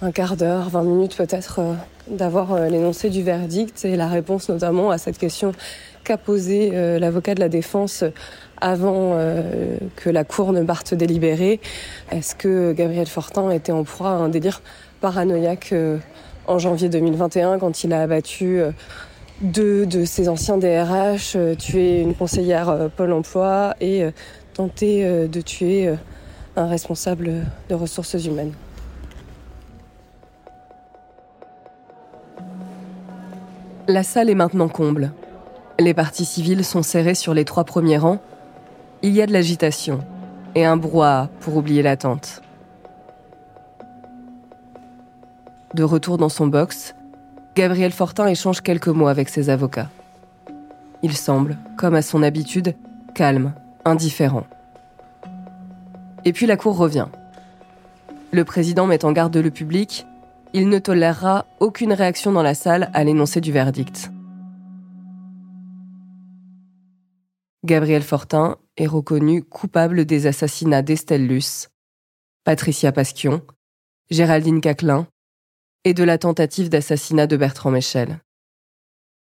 un 0.00 0.12
quart 0.12 0.38
d'heure, 0.38 0.70
20 0.70 0.82
minutes 0.84 1.14
peut-être, 1.14 1.60
d'avoir 2.10 2.58
l'énoncé 2.70 3.10
du 3.10 3.22
verdict 3.22 3.84
et 3.84 3.96
la 3.96 4.08
réponse 4.08 4.48
notamment 4.48 4.90
à 4.90 4.96
cette 4.96 5.18
question 5.18 5.52
qu'a 6.06 6.16
posée 6.16 6.70
euh, 6.72 7.00
l'avocat 7.00 7.34
de 7.34 7.40
la 7.40 7.48
défense 7.48 8.04
avant 8.58 9.18
que 9.96 10.08
la 10.08 10.24
Cour 10.24 10.52
ne 10.52 10.62
parte 10.62 10.94
délibérer. 10.94 11.60
Est-ce 12.10 12.34
que 12.34 12.72
Gabriel 12.72 13.06
Fortin 13.06 13.50
était 13.50 13.72
en 13.72 13.84
proie 13.84 14.08
à 14.08 14.14
un 14.14 14.30
délire 14.30 14.62
paranoïaque 15.02 15.74
en 16.46 16.58
janvier 16.58 16.88
2021 16.88 17.58
quand 17.58 17.84
il 17.84 17.92
a 17.92 18.00
abattu 18.00 18.60
deux 19.42 19.84
de 19.84 20.06
ses 20.06 20.30
anciens 20.30 20.56
DRH, 20.56 21.36
tué 21.58 22.00
une 22.00 22.14
conseillère 22.14 22.88
Pôle 22.96 23.12
emploi 23.12 23.74
et 23.82 24.06
tenté 24.54 25.06
de 25.28 25.40
tuer 25.42 25.90
un 26.56 26.66
responsable 26.66 27.30
de 27.68 27.74
ressources 27.74 28.24
humaines? 28.24 28.54
La 33.86 34.02
salle 34.02 34.30
est 34.30 34.34
maintenant 34.34 34.68
comble. 34.68 35.12
Les 35.78 35.94
parties 35.94 36.24
civiles 36.24 36.64
sont 36.64 36.82
serrées 36.82 37.14
sur 37.14 37.34
les 37.34 37.44
trois 37.44 37.64
premiers 37.64 37.98
rangs. 37.98 38.20
Il 39.02 39.12
y 39.12 39.22
a 39.22 39.26
de 39.26 39.32
l'agitation 39.32 40.00
et 40.54 40.64
un 40.64 40.76
brouhaha 40.76 41.28
pour 41.40 41.56
oublier 41.56 41.82
l'attente. 41.82 42.42
De 45.74 45.82
retour 45.82 46.16
dans 46.16 46.30
son 46.30 46.46
box, 46.46 46.94
Gabriel 47.54 47.92
Fortin 47.92 48.26
échange 48.26 48.62
quelques 48.62 48.88
mots 48.88 49.08
avec 49.08 49.28
ses 49.28 49.50
avocats. 49.50 49.90
Il 51.02 51.16
semble, 51.16 51.58
comme 51.76 51.94
à 51.94 52.02
son 52.02 52.22
habitude, 52.22 52.74
calme, 53.14 53.52
indifférent. 53.84 54.44
Et 56.24 56.32
puis 56.32 56.46
la 56.46 56.56
cour 56.56 56.76
revient. 56.76 57.08
Le 58.32 58.44
président 58.44 58.86
met 58.86 59.04
en 59.04 59.12
garde 59.12 59.36
le 59.36 59.50
public 59.50 60.06
il 60.56 60.70
ne 60.70 60.78
tolérera 60.78 61.44
aucune 61.60 61.92
réaction 61.92 62.32
dans 62.32 62.42
la 62.42 62.54
salle 62.54 62.88
à 62.94 63.04
l'énoncé 63.04 63.42
du 63.42 63.52
verdict. 63.52 64.10
Gabriel 67.66 68.04
Fortin 68.04 68.58
est 68.76 68.86
reconnu 68.86 69.42
coupable 69.42 70.04
des 70.04 70.28
assassinats 70.28 70.82
d'Estelle 70.82 71.26
Luce, 71.26 71.68
Patricia 72.44 72.92
Pasquion, 72.92 73.42
Géraldine 74.08 74.60
Caclin 74.60 75.08
et 75.82 75.92
de 75.92 76.04
la 76.04 76.16
tentative 76.16 76.68
d'assassinat 76.68 77.26
de 77.26 77.36
Bertrand 77.36 77.72
Michel. 77.72 78.20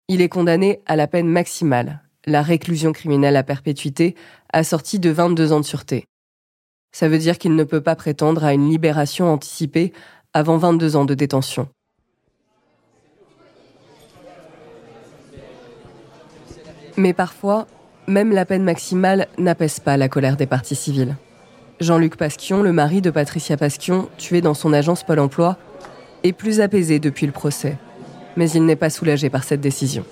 Il 0.08 0.20
est 0.20 0.28
condamné 0.28 0.82
à 0.86 0.96
la 0.96 1.06
peine 1.06 1.28
maximale, 1.28 2.02
la 2.26 2.42
réclusion 2.42 2.92
criminelle 2.92 3.36
à 3.36 3.44
perpétuité, 3.44 4.16
assortie 4.52 4.98
de 4.98 5.10
22 5.10 5.52
ans 5.52 5.60
de 5.60 5.64
sûreté. 5.64 6.04
Ça 6.90 7.08
veut 7.08 7.18
dire 7.18 7.38
qu'il 7.38 7.54
ne 7.54 7.64
peut 7.64 7.80
pas 7.80 7.94
prétendre 7.94 8.42
à 8.42 8.54
une 8.54 8.68
libération 8.68 9.32
anticipée 9.32 9.92
avant 10.32 10.58
22 10.58 10.96
ans 10.96 11.04
de 11.04 11.14
détention. 11.14 11.68
Mais 16.96 17.12
parfois, 17.12 17.68
même 18.06 18.32
la 18.32 18.44
peine 18.44 18.64
maximale 18.64 19.28
n'apaise 19.38 19.80
pas 19.80 19.96
la 19.96 20.08
colère 20.08 20.36
des 20.36 20.46
partis 20.46 20.74
civils. 20.74 21.16
Jean-Luc 21.80 22.16
Pasquion, 22.16 22.62
le 22.62 22.72
mari 22.72 23.00
de 23.00 23.10
Patricia 23.10 23.56
Pasquion, 23.56 24.08
tué 24.18 24.40
dans 24.40 24.54
son 24.54 24.72
agence 24.72 25.02
Pôle 25.02 25.20
Emploi, 25.20 25.56
est 26.22 26.32
plus 26.32 26.60
apaisé 26.60 26.98
depuis 26.98 27.26
le 27.26 27.32
procès. 27.32 27.76
Mais 28.36 28.50
il 28.50 28.64
n'est 28.64 28.76
pas 28.76 28.90
soulagé 28.90 29.30
par 29.30 29.44
cette 29.44 29.60
décision. 29.60 30.04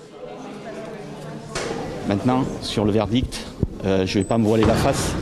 Maintenant, 2.07 2.43
sur 2.61 2.85
le 2.85 2.91
verdict, 2.91 3.45
euh, 3.85 4.05
je 4.05 4.17
ne 4.17 4.23
vais 4.23 4.27
pas 4.27 4.37
me 4.37 4.45
voiler 4.45 4.65
la 4.65 4.73
face. 4.73 5.13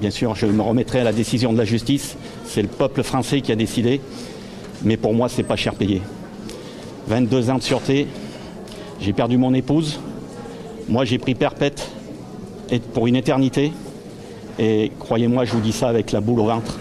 Bien 0.00 0.10
sûr, 0.10 0.34
je 0.34 0.46
me 0.46 0.62
remettrai 0.62 1.00
à 1.00 1.04
la 1.04 1.12
décision 1.12 1.52
de 1.52 1.58
la 1.58 1.64
justice. 1.64 2.16
C'est 2.44 2.62
le 2.62 2.68
peuple 2.68 3.02
français 3.02 3.40
qui 3.40 3.52
a 3.52 3.56
décidé. 3.56 4.00
mais 4.82 4.96
pour 4.96 5.14
moi, 5.14 5.28
c'est 5.28 5.42
pas 5.42 5.56
cher 5.56 5.74
payé. 5.74 6.02
22 7.08 7.50
ans 7.50 7.58
de 7.58 7.62
sûreté, 7.62 8.06
j'ai 9.00 9.12
perdu 9.12 9.36
mon 9.36 9.54
épouse. 9.54 10.00
Moi, 10.88 11.04
j'ai 11.04 11.18
pris 11.18 11.34
perpète 11.34 11.90
pour 12.92 13.06
une 13.06 13.16
éternité. 13.16 13.72
Et 14.58 14.92
croyez-moi, 14.98 15.44
je 15.44 15.52
vous 15.52 15.60
dis 15.60 15.72
ça 15.72 15.88
avec 15.88 16.12
la 16.12 16.20
boule 16.20 16.40
au 16.40 16.46
ventre. 16.46 16.78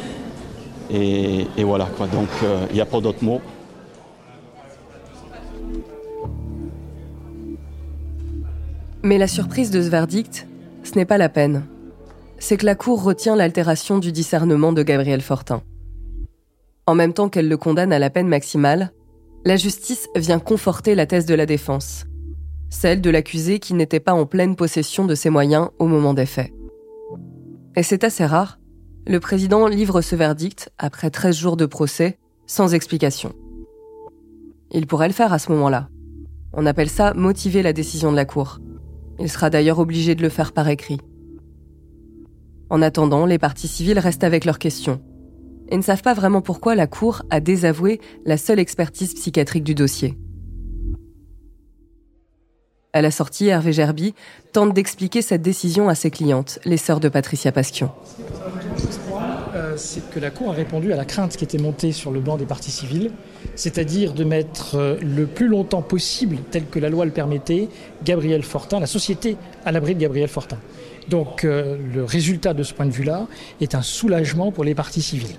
Et, 0.91 1.45
voilà, 1.63 1.85
quoi. 1.97 2.07
Donc, 2.07 2.29
euh, 2.43 2.65
il 2.69 2.75
n'y 2.75 2.81
a 2.81 2.85
pas 2.85 3.01
d'autre 3.01 3.23
mot. 3.23 3.41
Mais 9.01 9.17
la 9.17 9.27
surprise 9.27 9.71
de 9.71 9.81
ce 9.81 9.89
verdict, 9.89 10.47
ce 10.83 10.95
n'est 10.95 11.05
pas 11.05 11.17
la 11.17 11.29
peine. 11.29 11.65
C'est 12.37 12.57
que 12.57 12.65
la 12.65 12.75
Cour 12.75 13.03
retient 13.03 13.35
l'altération 13.35 13.99
du 13.99 14.11
discernement 14.11 14.71
de 14.71 14.83
Gabriel 14.83 15.21
Fortin. 15.21 15.61
En 16.85 16.95
même 16.95 17.13
temps 17.13 17.29
qu'elle 17.29 17.47
le 17.47 17.57
condamne 17.57 17.93
à 17.93 17.99
la 17.99 18.09
peine 18.09 18.27
maximale, 18.27 18.91
la 19.45 19.57
justice 19.57 20.07
vient 20.15 20.39
conforter 20.39 20.95
la 20.95 21.05
thèse 21.05 21.25
de 21.25 21.35
la 21.35 21.45
défense, 21.45 22.05
celle 22.73 23.01
de 23.01 23.09
l'accusé 23.09 23.59
qui 23.59 23.75
n'était 23.75 23.99
pas 23.99 24.13
en 24.13 24.25
pleine 24.25 24.55
possession 24.55 25.05
de 25.05 25.15
ses 25.15 25.29
moyens 25.29 25.69
au 25.79 25.85
moment 25.85 26.13
des 26.13 26.25
faits. 26.25 26.51
Et 27.75 27.83
c'est 27.83 28.03
assez 28.03 28.25
rare, 28.25 28.59
le 29.07 29.19
président 29.19 29.67
livre 29.67 30.01
ce 30.01 30.15
verdict, 30.15 30.71
après 30.77 31.09
13 31.09 31.37
jours 31.37 31.55
de 31.55 31.65
procès, 31.65 32.17
sans 32.47 32.73
explication. 32.73 33.33
Il 34.71 34.87
pourrait 34.87 35.07
le 35.07 35.13
faire 35.13 35.31
à 35.33 35.39
ce 35.39 35.51
moment-là. 35.51 35.87
On 36.51 36.65
appelle 36.65 36.89
ça 36.89 37.13
motiver 37.13 37.61
la 37.61 37.73
décision 37.73 38.11
de 38.11 38.17
la 38.17 38.25
Cour. 38.25 38.59
Il 39.19 39.29
sera 39.29 39.49
d'ailleurs 39.49 39.79
obligé 39.79 40.15
de 40.15 40.23
le 40.23 40.29
faire 40.29 40.51
par 40.51 40.67
écrit. 40.67 40.97
En 42.69 42.81
attendant, 42.81 43.25
les 43.27 43.37
parties 43.37 43.67
civiles 43.67 43.99
restent 43.99 44.23
avec 44.23 44.45
leurs 44.45 44.59
questions 44.59 44.99
et 45.69 45.77
ne 45.77 45.83
savent 45.83 46.01
pas 46.01 46.15
vraiment 46.15 46.41
pourquoi 46.41 46.73
la 46.75 46.87
Cour 46.87 47.21
a 47.29 47.39
désavoué 47.39 48.01
la 48.25 48.37
seule 48.37 48.59
expertise 48.59 49.13
psychiatrique 49.13 49.63
du 49.63 49.75
dossier. 49.75 50.17
À 52.95 53.01
la 53.01 53.09
sortie, 53.09 53.47
Hervé 53.47 53.73
Gerby 53.73 54.13
tente 54.51 54.71
d'expliquer 54.71 55.23
cette 55.23 55.41
décision 55.41 55.89
à 55.89 55.95
ses 55.95 56.12
clientes, 56.12 56.59
les 56.63 56.77
sœurs 56.77 57.00
de 57.00 57.09
Patricia 57.09 57.51
Pasquion. 57.51 57.89
Euh, 59.55 59.73
c'est 59.77 60.07
que 60.12 60.19
la 60.19 60.29
Cour 60.29 60.51
a 60.51 60.53
répondu 60.53 60.93
à 60.93 60.95
la 60.95 61.03
crainte 61.03 61.35
qui 61.35 61.43
était 61.43 61.57
montée 61.57 61.91
sur 61.91 62.12
le 62.12 62.19
banc 62.19 62.38
des 62.38 62.45
parties 62.45 62.69
civiles, 62.69 63.12
c'est-à-dire 63.55 64.13
de 64.13 64.23
mettre 64.23 64.75
euh, 64.75 64.97
le 65.01 65.25
plus 65.25 65.47
longtemps 65.47 65.81
possible, 65.81 66.38
tel 66.51 66.67
que 66.67 66.77
la 66.77 66.89
loi 66.89 67.05
le 67.05 67.12
permettait, 67.12 67.67
Gabriel 68.03 68.43
Fortin, 68.43 68.79
la 68.79 68.85
société 68.85 69.38
à 69.65 69.71
l'abri 69.71 69.95
de 69.95 70.00
Gabriel 70.00 70.29
Fortin. 70.29 70.59
Donc 71.09 71.45
euh, 71.45 71.77
le 71.95 72.03
résultat 72.03 72.53
de 72.53 72.62
ce 72.62 72.75
point 72.75 72.85
de 72.85 72.91
vue-là 72.91 73.25
est 73.59 73.73
un 73.73 73.81
soulagement 73.81 74.51
pour 74.51 74.63
les 74.63 74.75
parties 74.75 75.01
civiles. 75.01 75.38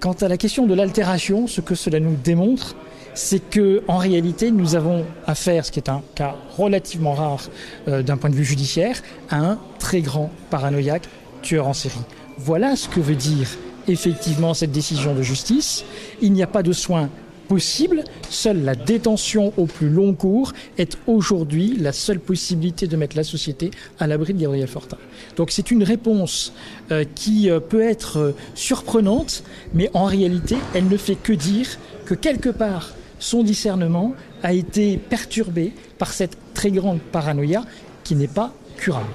Quant 0.00 0.16
à 0.20 0.26
la 0.26 0.36
question 0.36 0.66
de 0.66 0.74
l'altération, 0.74 1.46
ce 1.46 1.60
que 1.60 1.76
cela 1.76 2.00
nous 2.00 2.16
démontre, 2.16 2.74
c'est 3.14 3.50
que 3.50 3.82
en 3.88 3.98
réalité, 3.98 4.50
nous 4.50 4.74
avons 4.74 5.04
affaire, 5.26 5.64
ce 5.64 5.72
qui 5.72 5.78
est 5.78 5.88
un 5.88 6.02
cas 6.14 6.36
relativement 6.56 7.14
rare 7.14 7.48
euh, 7.88 8.02
d'un 8.02 8.16
point 8.16 8.30
de 8.30 8.34
vue 8.34 8.44
judiciaire, 8.44 9.02
à 9.28 9.38
un 9.38 9.58
très 9.78 10.00
grand 10.00 10.30
paranoïaque 10.50 11.08
tueur 11.42 11.66
en 11.66 11.74
série. 11.74 12.00
Voilà 12.38 12.76
ce 12.76 12.88
que 12.88 13.00
veut 13.00 13.16
dire 13.16 13.48
effectivement 13.88 14.54
cette 14.54 14.72
décision 14.72 15.14
de 15.14 15.22
justice. 15.22 15.84
Il 16.20 16.32
n'y 16.32 16.42
a 16.42 16.46
pas 16.46 16.62
de 16.62 16.72
soins 16.72 17.10
possible. 17.48 18.04
Seule 18.28 18.62
la 18.62 18.76
détention 18.76 19.52
au 19.56 19.66
plus 19.66 19.88
long 19.88 20.14
cours 20.14 20.52
est 20.78 20.96
aujourd'hui 21.08 21.76
la 21.76 21.92
seule 21.92 22.20
possibilité 22.20 22.86
de 22.86 22.96
mettre 22.96 23.16
la 23.16 23.24
société 23.24 23.72
à 23.98 24.06
l'abri 24.06 24.34
de 24.34 24.40
Gabriel 24.40 24.68
Fortin. 24.68 24.98
Donc 25.36 25.50
c'est 25.50 25.72
une 25.72 25.82
réponse 25.82 26.52
euh, 26.92 27.04
qui 27.16 27.50
euh, 27.50 27.58
peut 27.58 27.82
être 27.82 28.34
surprenante, 28.54 29.42
mais 29.74 29.90
en 29.94 30.04
réalité, 30.04 30.56
elle 30.74 30.86
ne 30.86 30.96
fait 30.96 31.16
que 31.16 31.32
dire 31.32 31.66
que 32.04 32.14
quelque 32.14 32.50
part, 32.50 32.94
son 33.20 33.44
discernement 33.44 34.14
a 34.42 34.52
été 34.52 34.96
perturbé 34.96 35.72
par 35.98 36.12
cette 36.12 36.36
très 36.54 36.72
grande 36.72 37.00
paranoïa 37.00 37.64
qui 38.02 38.16
n'est 38.16 38.26
pas 38.26 38.52
curable. 38.76 39.06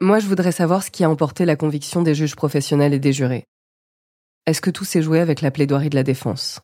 Moi, 0.00 0.18
je 0.18 0.26
voudrais 0.26 0.52
savoir 0.52 0.82
ce 0.82 0.90
qui 0.90 1.04
a 1.04 1.10
emporté 1.10 1.44
la 1.44 1.56
conviction 1.56 2.02
des 2.02 2.14
juges 2.14 2.36
professionnels 2.36 2.92
et 2.92 2.98
des 2.98 3.12
jurés. 3.12 3.44
Est-ce 4.46 4.60
que 4.60 4.70
tout 4.70 4.84
s'est 4.84 5.02
joué 5.02 5.20
avec 5.20 5.40
la 5.40 5.50
plaidoirie 5.50 5.90
de 5.90 5.94
la 5.94 6.02
défense? 6.02 6.60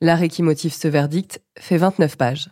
L'arrêt 0.00 0.28
qui 0.28 0.42
motive 0.42 0.72
ce 0.72 0.88
verdict 0.88 1.40
fait 1.58 1.76
29 1.76 2.16
pages. 2.16 2.50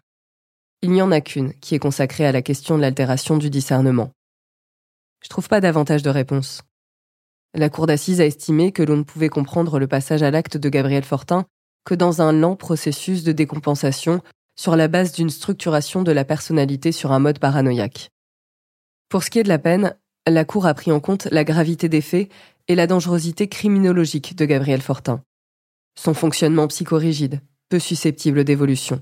Il 0.83 0.90
n'y 0.90 1.03
en 1.03 1.12
a 1.12 1.21
qu'une 1.21 1.55
qui 1.55 1.75
est 1.75 1.79
consacrée 1.79 2.27
à 2.27 2.33
la 2.33 2.42
question 2.42 2.77
de 2.77 2.83
l'altération 2.83 3.37
du 3.37 3.49
discernement. 3.49 4.11
Je 5.23 5.29
trouve 5.29 5.49
pas 5.49 5.61
davantage 5.61 6.03
de 6.03 6.11
réponse. 6.11 6.62
La 7.57 7.71
cour 7.71 7.87
d'assises 7.87 8.21
a 8.21 8.27
estimé 8.27 8.71
que 8.71 8.83
l'on 8.83 8.99
ne 8.99 9.03
pouvait 9.03 9.31
comprendre 9.31 9.79
le 9.79 9.87
passage 9.87 10.23
à 10.23 10.31
l'acte 10.31 10.59
de 10.59 10.69
Gabriel 10.69 11.05
Fortin 11.05 11.47
que 11.87 11.95
dans 11.95 12.21
un 12.21 12.31
lent 12.31 12.55
processus 12.55 13.25
de 13.25 13.33
décompensation 13.33 14.21
sur 14.57 14.77
la 14.77 14.88
base 14.88 15.12
d'une 15.12 15.31
structuration 15.31 16.03
de 16.03 16.12
la 16.12 16.27
personnalité 16.27 16.92
sur 16.92 17.12
un 17.12 17.19
mode 17.19 17.38
paranoïaque. 17.38 18.11
Pour 19.09 19.23
ce 19.23 19.31
qui 19.31 19.38
est 19.38 19.42
de 19.42 19.49
la 19.49 19.59
peine, 19.59 19.97
la 20.27 20.45
Cour 20.45 20.66
a 20.66 20.75
pris 20.75 20.92
en 20.92 21.01
compte 21.01 21.29
la 21.31 21.45
gravité 21.45 21.88
des 21.88 22.03
faits 22.03 22.31
et 22.69 22.75
la 22.75 22.87
dangerosité 22.87 23.49
criminologique 23.49 24.37
de 24.37 24.45
Gabriel 24.45 24.83
Fortin. 24.83 25.23
Son 25.99 26.12
fonctionnement 26.12 26.69
psychorigide, 26.69 27.40
peu 27.71 27.79
susceptible 27.79 28.45
d'évolution. 28.45 29.01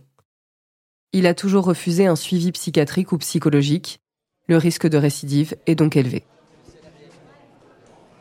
Il 1.12 1.26
a 1.26 1.34
toujours 1.34 1.64
refusé 1.64 2.06
un 2.06 2.16
suivi 2.16 2.52
psychiatrique 2.52 3.10
ou 3.10 3.18
psychologique. 3.18 3.98
Le 4.46 4.58
risque 4.58 4.86
de 4.86 4.98
récidive 4.98 5.56
est 5.66 5.74
donc 5.74 5.96
élevé. 5.96 6.24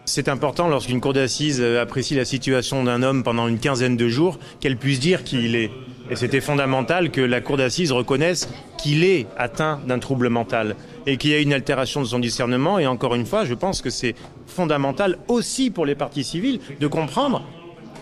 C'est 0.06 0.28
important 0.28 0.68
lorsqu'une 0.68 1.00
cour 1.00 1.13
d'assises 1.13 1.62
apprécie 1.62 2.13
la 2.13 2.26
situation 2.26 2.84
d'un 2.84 3.04
homme 3.04 3.24
pendant 3.24 3.48
une 3.48 3.58
quinzaine 3.58 3.96
de 3.96 4.10
jours 4.10 4.38
qu'elle 4.60 4.78
puisse 4.78 5.00
dire 5.00 5.24
qui 5.24 5.46
il 5.46 5.56
est. 5.56 5.72
Et 6.10 6.18
c'était 6.18 6.42
fondamental 6.42 7.10
que 7.10 7.22
la 7.22 7.39
cour 7.39 7.56
d'assises 7.56 7.94
reconnaisse 7.94 8.50
qu'il 8.78 9.06
est 9.06 9.28
atteint 9.38 9.80
d'un 9.88 10.00
trouble 10.00 10.28
mental 10.28 10.76
et 11.08 11.16
qu'il 11.16 11.30
y 11.30 11.34
a 11.34 11.39
une 11.39 11.54
altération 11.54 12.02
de 12.02 12.06
son 12.06 12.20
discernement. 12.20 12.80
Et 12.80 12.86
encore 12.88 13.16
une 13.16 13.26
fois, 13.26 13.46
je 13.46 13.54
pense 13.54 13.82
que 13.82 13.89
c'est 13.89 14.13
fondamental 14.46 15.20
aussi 15.30 15.72
pour 15.72 15.86
les 15.86 15.96
parties 15.96 16.26
civiles 16.26 16.60
de 16.82 16.88
comprendre 16.88 17.44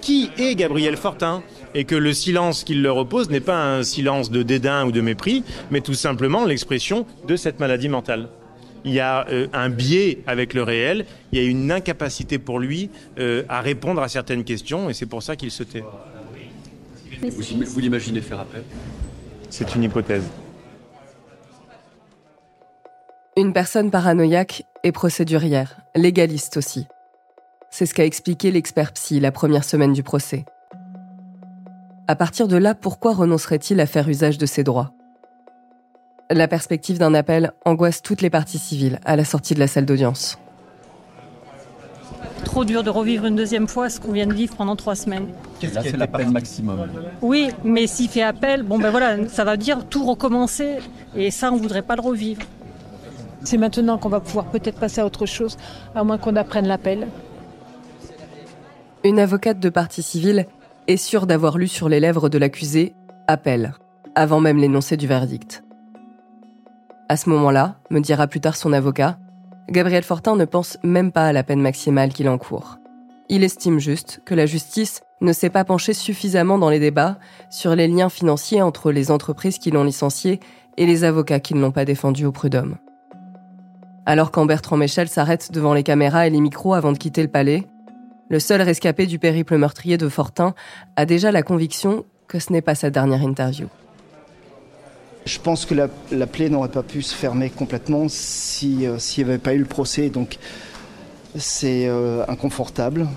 qui 0.01 0.31
est 0.39 0.55
Gabriel 0.55 0.97
Fortin 0.97 1.43
et 1.75 1.85
que 1.85 1.95
le 1.95 2.13
silence 2.13 2.63
qu'il 2.63 2.81
leur 2.81 2.97
oppose 2.97 3.29
n'est 3.29 3.39
pas 3.39 3.63
un 3.63 3.83
silence 3.83 4.31
de 4.31 4.41
dédain 4.41 4.85
ou 4.87 4.91
de 4.91 5.01
mépris, 5.01 5.43
mais 5.69 5.81
tout 5.81 5.93
simplement 5.93 6.45
l'expression 6.45 7.05
de 7.27 7.35
cette 7.35 7.59
maladie 7.59 7.89
mentale. 7.89 8.27
Il 8.83 8.93
y 8.93 8.99
a 8.99 9.27
euh, 9.29 9.47
un 9.53 9.69
biais 9.69 10.19
avec 10.25 10.53
le 10.53 10.63
réel, 10.63 11.05
il 11.31 11.41
y 11.41 11.45
a 11.45 11.47
une 11.47 11.71
incapacité 11.71 12.39
pour 12.39 12.59
lui 12.59 12.89
euh, 13.19 13.43
à 13.47 13.61
répondre 13.61 14.01
à 14.01 14.07
certaines 14.07 14.43
questions 14.43 14.89
et 14.89 14.93
c'est 14.93 15.05
pour 15.05 15.21
ça 15.21 15.35
qu'il 15.35 15.51
se 15.51 15.63
tait. 15.63 15.83
Vous, 17.21 17.79
l'imaginez 17.79 18.21
faire 18.21 18.39
appel 18.39 18.63
C'est 19.49 19.75
une 19.75 19.83
hypothèse. 19.83 20.23
Une 23.37 23.53
personne 23.53 23.91
paranoïaque 23.91 24.63
et 24.83 24.91
procédurière, 24.91 25.77
légaliste 25.95 26.57
aussi. 26.57 26.87
C'est 27.69 27.85
ce 27.85 27.93
qu'a 27.93 28.05
expliqué 28.05 28.51
l'expert 28.51 28.91
psy 28.93 29.19
la 29.19 29.31
première 29.31 29.63
semaine 29.63 29.93
du 29.93 30.03
procès. 30.03 30.45
À 32.07 32.15
partir 32.15 32.47
de 32.47 32.57
là, 32.57 32.75
pourquoi 32.75 33.13
renoncerait-il 33.13 33.79
à 33.79 33.85
faire 33.85 34.09
usage 34.09 34.37
de 34.37 34.45
ses 34.45 34.63
droits? 34.63 34.91
La 36.33 36.47
perspective 36.47 36.97
d'un 36.97 37.13
appel 37.13 37.51
angoisse 37.65 38.01
toutes 38.01 38.21
les 38.21 38.29
parties 38.29 38.57
civiles 38.57 39.01
à 39.03 39.17
la 39.17 39.25
sortie 39.25 39.53
de 39.53 39.59
la 39.59 39.67
salle 39.67 39.85
d'audience. 39.85 40.37
Trop 42.45 42.63
dur 42.63 42.83
de 42.83 42.89
revivre 42.89 43.25
une 43.25 43.35
deuxième 43.35 43.67
fois 43.67 43.89
ce 43.89 43.99
qu'on 43.99 44.13
vient 44.13 44.27
de 44.27 44.33
vivre 44.33 44.55
pendant 44.55 44.77
trois 44.77 44.95
semaines. 44.95 45.27
Qu'est-ce 45.59 45.77
qui 45.79 45.89
c'est 45.89 45.97
l'appel 45.97 46.29
maximum 46.29 46.87
Oui, 47.21 47.49
mais 47.65 47.85
s'il 47.85 48.07
fait 48.07 48.21
appel, 48.21 48.63
bon 48.63 48.79
ben 48.79 48.91
voilà, 48.91 49.27
ça 49.27 49.43
va 49.43 49.57
dire 49.57 49.85
tout 49.89 50.05
recommencer 50.05 50.77
et 51.17 51.31
ça 51.31 51.51
on 51.51 51.57
voudrait 51.57 51.81
pas 51.81 51.97
le 51.97 52.01
revivre. 52.01 52.43
C'est 53.43 53.57
maintenant 53.57 53.97
qu'on 53.97 54.07
va 54.07 54.21
pouvoir 54.21 54.45
peut-être 54.45 54.79
passer 54.79 55.01
à 55.01 55.05
autre 55.05 55.25
chose, 55.25 55.57
à 55.95 56.05
moins 56.05 56.17
qu'on 56.17 56.37
apprenne 56.37 56.65
l'appel. 56.65 57.07
Une 59.03 59.19
avocate 59.19 59.59
de 59.59 59.69
partie 59.69 60.03
civile 60.03 60.45
est 60.87 60.97
sûre 60.97 61.27
d'avoir 61.27 61.57
lu 61.57 61.67
sur 61.67 61.89
les 61.89 61.99
lèvres 61.99 62.29
de 62.29 62.37
l'accusé 62.37 62.93
appel, 63.27 63.73
avant 64.15 64.39
même 64.39 64.59
l'énoncé 64.59 64.95
du 64.95 65.07
verdict. 65.07 65.61
À 67.11 67.17
ce 67.17 67.29
moment-là, 67.29 67.75
me 67.89 67.99
dira 67.99 68.25
plus 68.25 68.39
tard 68.39 68.55
son 68.55 68.71
avocat, 68.71 69.17
Gabriel 69.69 70.01
Fortin 70.01 70.37
ne 70.37 70.45
pense 70.45 70.77
même 70.81 71.11
pas 71.11 71.25
à 71.25 71.33
la 71.33 71.43
peine 71.43 71.59
maximale 71.59 72.13
qu'il 72.13 72.29
encourt. 72.29 72.77
Il 73.27 73.43
estime 73.43 73.79
juste 73.79 74.21
que 74.23 74.33
la 74.33 74.45
justice 74.45 75.01
ne 75.19 75.33
s'est 75.33 75.49
pas 75.49 75.65
penchée 75.65 75.91
suffisamment 75.93 76.57
dans 76.57 76.69
les 76.69 76.79
débats 76.79 77.19
sur 77.49 77.75
les 77.75 77.89
liens 77.89 78.07
financiers 78.07 78.61
entre 78.61 78.93
les 78.93 79.11
entreprises 79.11 79.57
qui 79.57 79.71
l'ont 79.71 79.83
licencié 79.83 80.39
et 80.77 80.85
les 80.85 81.03
avocats 81.03 81.41
qui 81.41 81.53
ne 81.53 81.59
l'ont 81.59 81.73
pas 81.73 81.83
défendu 81.83 82.23
au 82.23 82.31
prud'homme. 82.31 82.77
Alors 84.05 84.31
quand 84.31 84.45
Bertrand 84.45 84.77
Michel 84.77 85.09
s'arrête 85.09 85.51
devant 85.51 85.73
les 85.73 85.83
caméras 85.83 86.27
et 86.27 86.29
les 86.29 86.39
micros 86.39 86.75
avant 86.75 86.93
de 86.93 86.97
quitter 86.97 87.23
le 87.23 87.27
palais, 87.27 87.67
le 88.29 88.39
seul 88.39 88.61
rescapé 88.61 89.05
du 89.05 89.19
périple 89.19 89.57
meurtrier 89.57 89.97
de 89.97 90.07
Fortin 90.07 90.53
a 90.95 91.05
déjà 91.05 91.33
la 91.33 91.43
conviction 91.43 92.05
que 92.29 92.39
ce 92.39 92.53
n'est 92.53 92.61
pas 92.61 92.75
sa 92.75 92.89
dernière 92.89 93.21
interview. 93.21 93.67
Je 95.25 95.39
pense 95.39 95.65
que 95.65 95.75
la, 95.75 96.27
plaie 96.27 96.49
n'aurait 96.49 96.69
pas 96.69 96.83
pu 96.83 97.01
se 97.01 97.13
fermer 97.13 97.49
complètement 97.49 98.07
si 98.09 98.87
euh, 98.87 98.97
s'il 98.97 99.23
n'y 99.23 99.29
avait 99.29 99.39
pas 99.39 99.53
eu 99.53 99.59
le 99.59 99.65
procès. 99.65 100.09
Donc 100.09 100.37
c'est 101.35 101.87
euh, 101.87 102.23
inconfortable. 102.27 103.07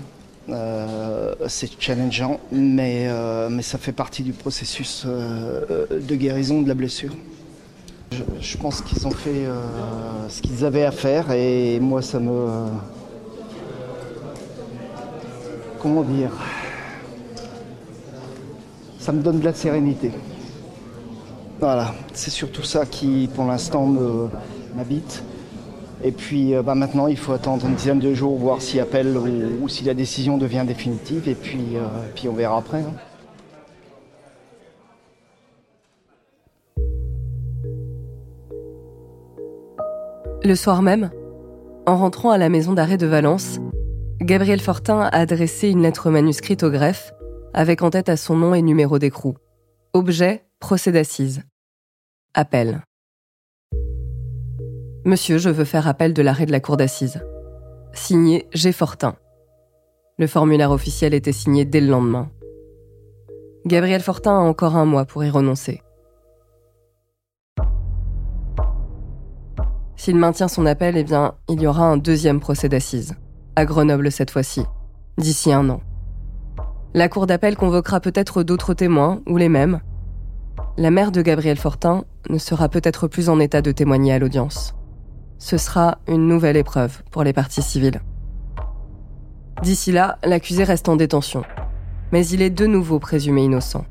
c'est 1.47 1.69
challengeant, 1.79 2.39
mais, 2.51 3.09
mais 3.49 3.63
ça 3.63 3.79
fait 3.79 3.91
partie 3.91 4.21
du 4.21 4.31
processus 4.31 5.05
de 5.05 6.15
guérison 6.15 6.61
de 6.61 6.67
la 6.67 6.75
blessure. 6.75 7.15
Je 8.39 8.57
pense 8.57 8.81
qu'ils 8.81 9.07
ont 9.07 9.11
fait 9.11 9.47
ce 10.29 10.41
qu'ils 10.43 10.63
avaient 10.63 10.85
à 10.85 10.91
faire 10.91 11.31
et 11.31 11.79
moi 11.79 12.03
ça 12.03 12.19
me... 12.19 12.67
comment 15.81 16.03
dire 16.03 16.31
ça 19.05 19.11
me 19.11 19.21
donne 19.21 19.39
de 19.39 19.45
la 19.45 19.53
sérénité. 19.53 20.11
Voilà, 21.59 21.95
c'est 22.13 22.31
surtout 22.31 22.63
ça 22.63 22.85
qui, 22.85 23.29
pour 23.33 23.45
l'instant, 23.45 23.87
m'habite. 24.75 25.23
Et 26.03 26.11
puis 26.11 26.53
euh, 26.53 26.61
bah, 26.61 26.75
maintenant, 26.75 27.07
il 27.07 27.17
faut 27.17 27.31
attendre 27.31 27.65
une 27.65 27.73
dizaine 27.73 27.99
de 27.99 28.13
jours, 28.13 28.37
voir 28.37 28.61
s'il 28.61 28.79
appelle 28.79 29.17
ou, 29.17 29.67
si 29.67 29.83
la 29.83 29.93
décision 29.93 30.37
devient 30.37 30.63
définitive. 30.67 31.27
Et 31.27 31.33
puis, 31.33 31.75
euh, 31.75 31.87
puis 32.13 32.27
on 32.27 32.33
verra 32.33 32.57
après. 32.57 32.81
Hein. 32.81 32.93
Le 40.43 40.53
soir 40.53 40.83
même, 40.83 41.09
en 41.87 41.97
rentrant 41.97 42.29
à 42.29 42.37
la 42.37 42.49
maison 42.49 42.73
d'arrêt 42.73 42.97
de 42.97 43.07
Valence, 43.07 43.57
Gabriel 44.21 44.59
Fortin 44.59 44.99
a 44.99 45.07
adressé 45.07 45.69
une 45.69 45.81
lettre 45.81 46.11
manuscrite 46.11 46.61
au 46.61 46.69
greffe 46.69 47.13
avec 47.55 47.81
en 47.81 47.89
tête 47.89 48.09
à 48.09 48.17
son 48.17 48.35
nom 48.35 48.53
et 48.53 48.61
numéro 48.61 48.99
d'écrou. 48.99 49.37
Objet, 49.93 50.44
procès 50.59 50.91
d'assises. 50.91 51.43
Appel. 52.33 52.81
Monsieur, 55.05 55.37
je 55.37 55.49
veux 55.49 55.65
faire 55.65 55.87
appel 55.87 56.13
de 56.13 56.21
l'arrêt 56.21 56.45
de 56.45 56.51
la 56.51 56.59
cour 56.59 56.77
d'assises. 56.77 57.23
Signé 57.93 58.47
G. 58.53 58.71
Fortin. 58.71 59.15
Le 60.17 60.27
formulaire 60.27 60.71
officiel 60.71 61.13
était 61.13 61.31
signé 61.31 61.65
dès 61.65 61.81
le 61.81 61.87
lendemain. 61.87 62.31
Gabriel 63.65 64.01
Fortin 64.01 64.31
a 64.31 64.41
encore 64.41 64.75
un 64.75 64.85
mois 64.85 65.05
pour 65.05 65.23
y 65.23 65.29
renoncer. 65.29 65.81
S'il 69.95 70.17
maintient 70.17 70.47
son 70.47 70.65
appel, 70.65 70.97
eh 70.97 71.03
bien, 71.03 71.35
il 71.49 71.61
y 71.61 71.67
aura 71.67 71.85
un 71.85 71.97
deuxième 71.97 72.39
procès 72.39 72.69
d'assises, 72.69 73.15
à 73.55 73.65
Grenoble 73.65 74.11
cette 74.11 74.31
fois-ci, 74.31 74.63
d'ici 75.17 75.51
un 75.51 75.69
an. 75.69 75.81
La 76.93 77.09
cour 77.09 77.27
d'appel 77.27 77.55
convoquera 77.55 77.99
peut-être 77.99 78.43
d'autres 78.43 78.73
témoins, 78.73 79.21
ou 79.25 79.37
les 79.37 79.49
mêmes. 79.49 79.81
La 80.77 80.91
mère 80.91 81.13
de 81.13 81.21
Gabriel 81.21 81.55
Fortin 81.55 82.03
ne 82.29 82.37
sera 82.37 82.67
peut-être 82.67 83.07
plus 83.07 83.29
en 83.29 83.39
état 83.39 83.61
de 83.61 83.71
témoigner 83.71 84.11
à 84.11 84.19
l'audience. 84.19 84.75
Ce 85.37 85.57
sera 85.57 85.99
une 86.05 86.27
nouvelle 86.27 86.57
épreuve 86.57 87.01
pour 87.11 87.23
les 87.23 87.31
parties 87.31 87.61
civiles. 87.61 88.01
D'ici 89.63 89.93
là, 89.93 90.17
l'accusé 90.25 90.65
reste 90.65 90.89
en 90.89 90.97
détention, 90.97 91.43
mais 92.11 92.27
il 92.27 92.41
est 92.41 92.49
de 92.49 92.65
nouveau 92.65 92.99
présumé 92.99 93.45
innocent. 93.45 93.85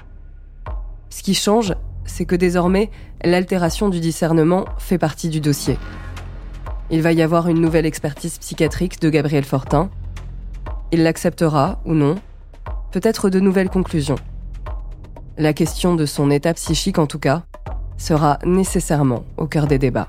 Ce 1.09 1.23
qui 1.23 1.33
change, 1.33 1.75
c'est 2.05 2.27
que 2.27 2.37
désormais, 2.37 2.91
l'altération 3.25 3.89
du 3.89 3.99
discernement 3.99 4.67
fait 4.77 4.99
partie 4.99 5.31
du 5.31 5.41
dossier. 5.41 5.79
Il 6.91 7.01
va 7.01 7.13
y 7.13 7.23
avoir 7.23 7.49
une 7.49 7.63
nouvelle 7.63 7.87
expertise 7.87 8.37
psychiatrique 8.37 9.01
de 9.01 9.09
Gabriel 9.09 9.45
Fortin. 9.45 9.89
Il 10.93 11.03
l'acceptera 11.03 11.81
ou 11.87 11.95
non, 11.95 12.17
peut-être 12.93 13.31
de 13.31 13.41
nouvelles 13.41 13.71
conclusions. 13.71 14.19
La 15.37 15.53
question 15.53 15.97
de 15.97 16.07
son 16.07 16.31
état 16.31 16.55
psychique, 16.55 16.99
en 16.99 17.07
tout 17.07 17.19
cas, 17.19 17.43
sera 17.99 18.39
nécessairement 18.45 19.25
au 19.37 19.49
cœur 19.49 19.67
des 19.67 19.79
débats. 19.79 20.09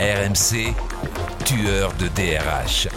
RMC, 0.00 0.74
tueur 1.44 1.92
de 1.98 2.08
DRH. 2.08 2.88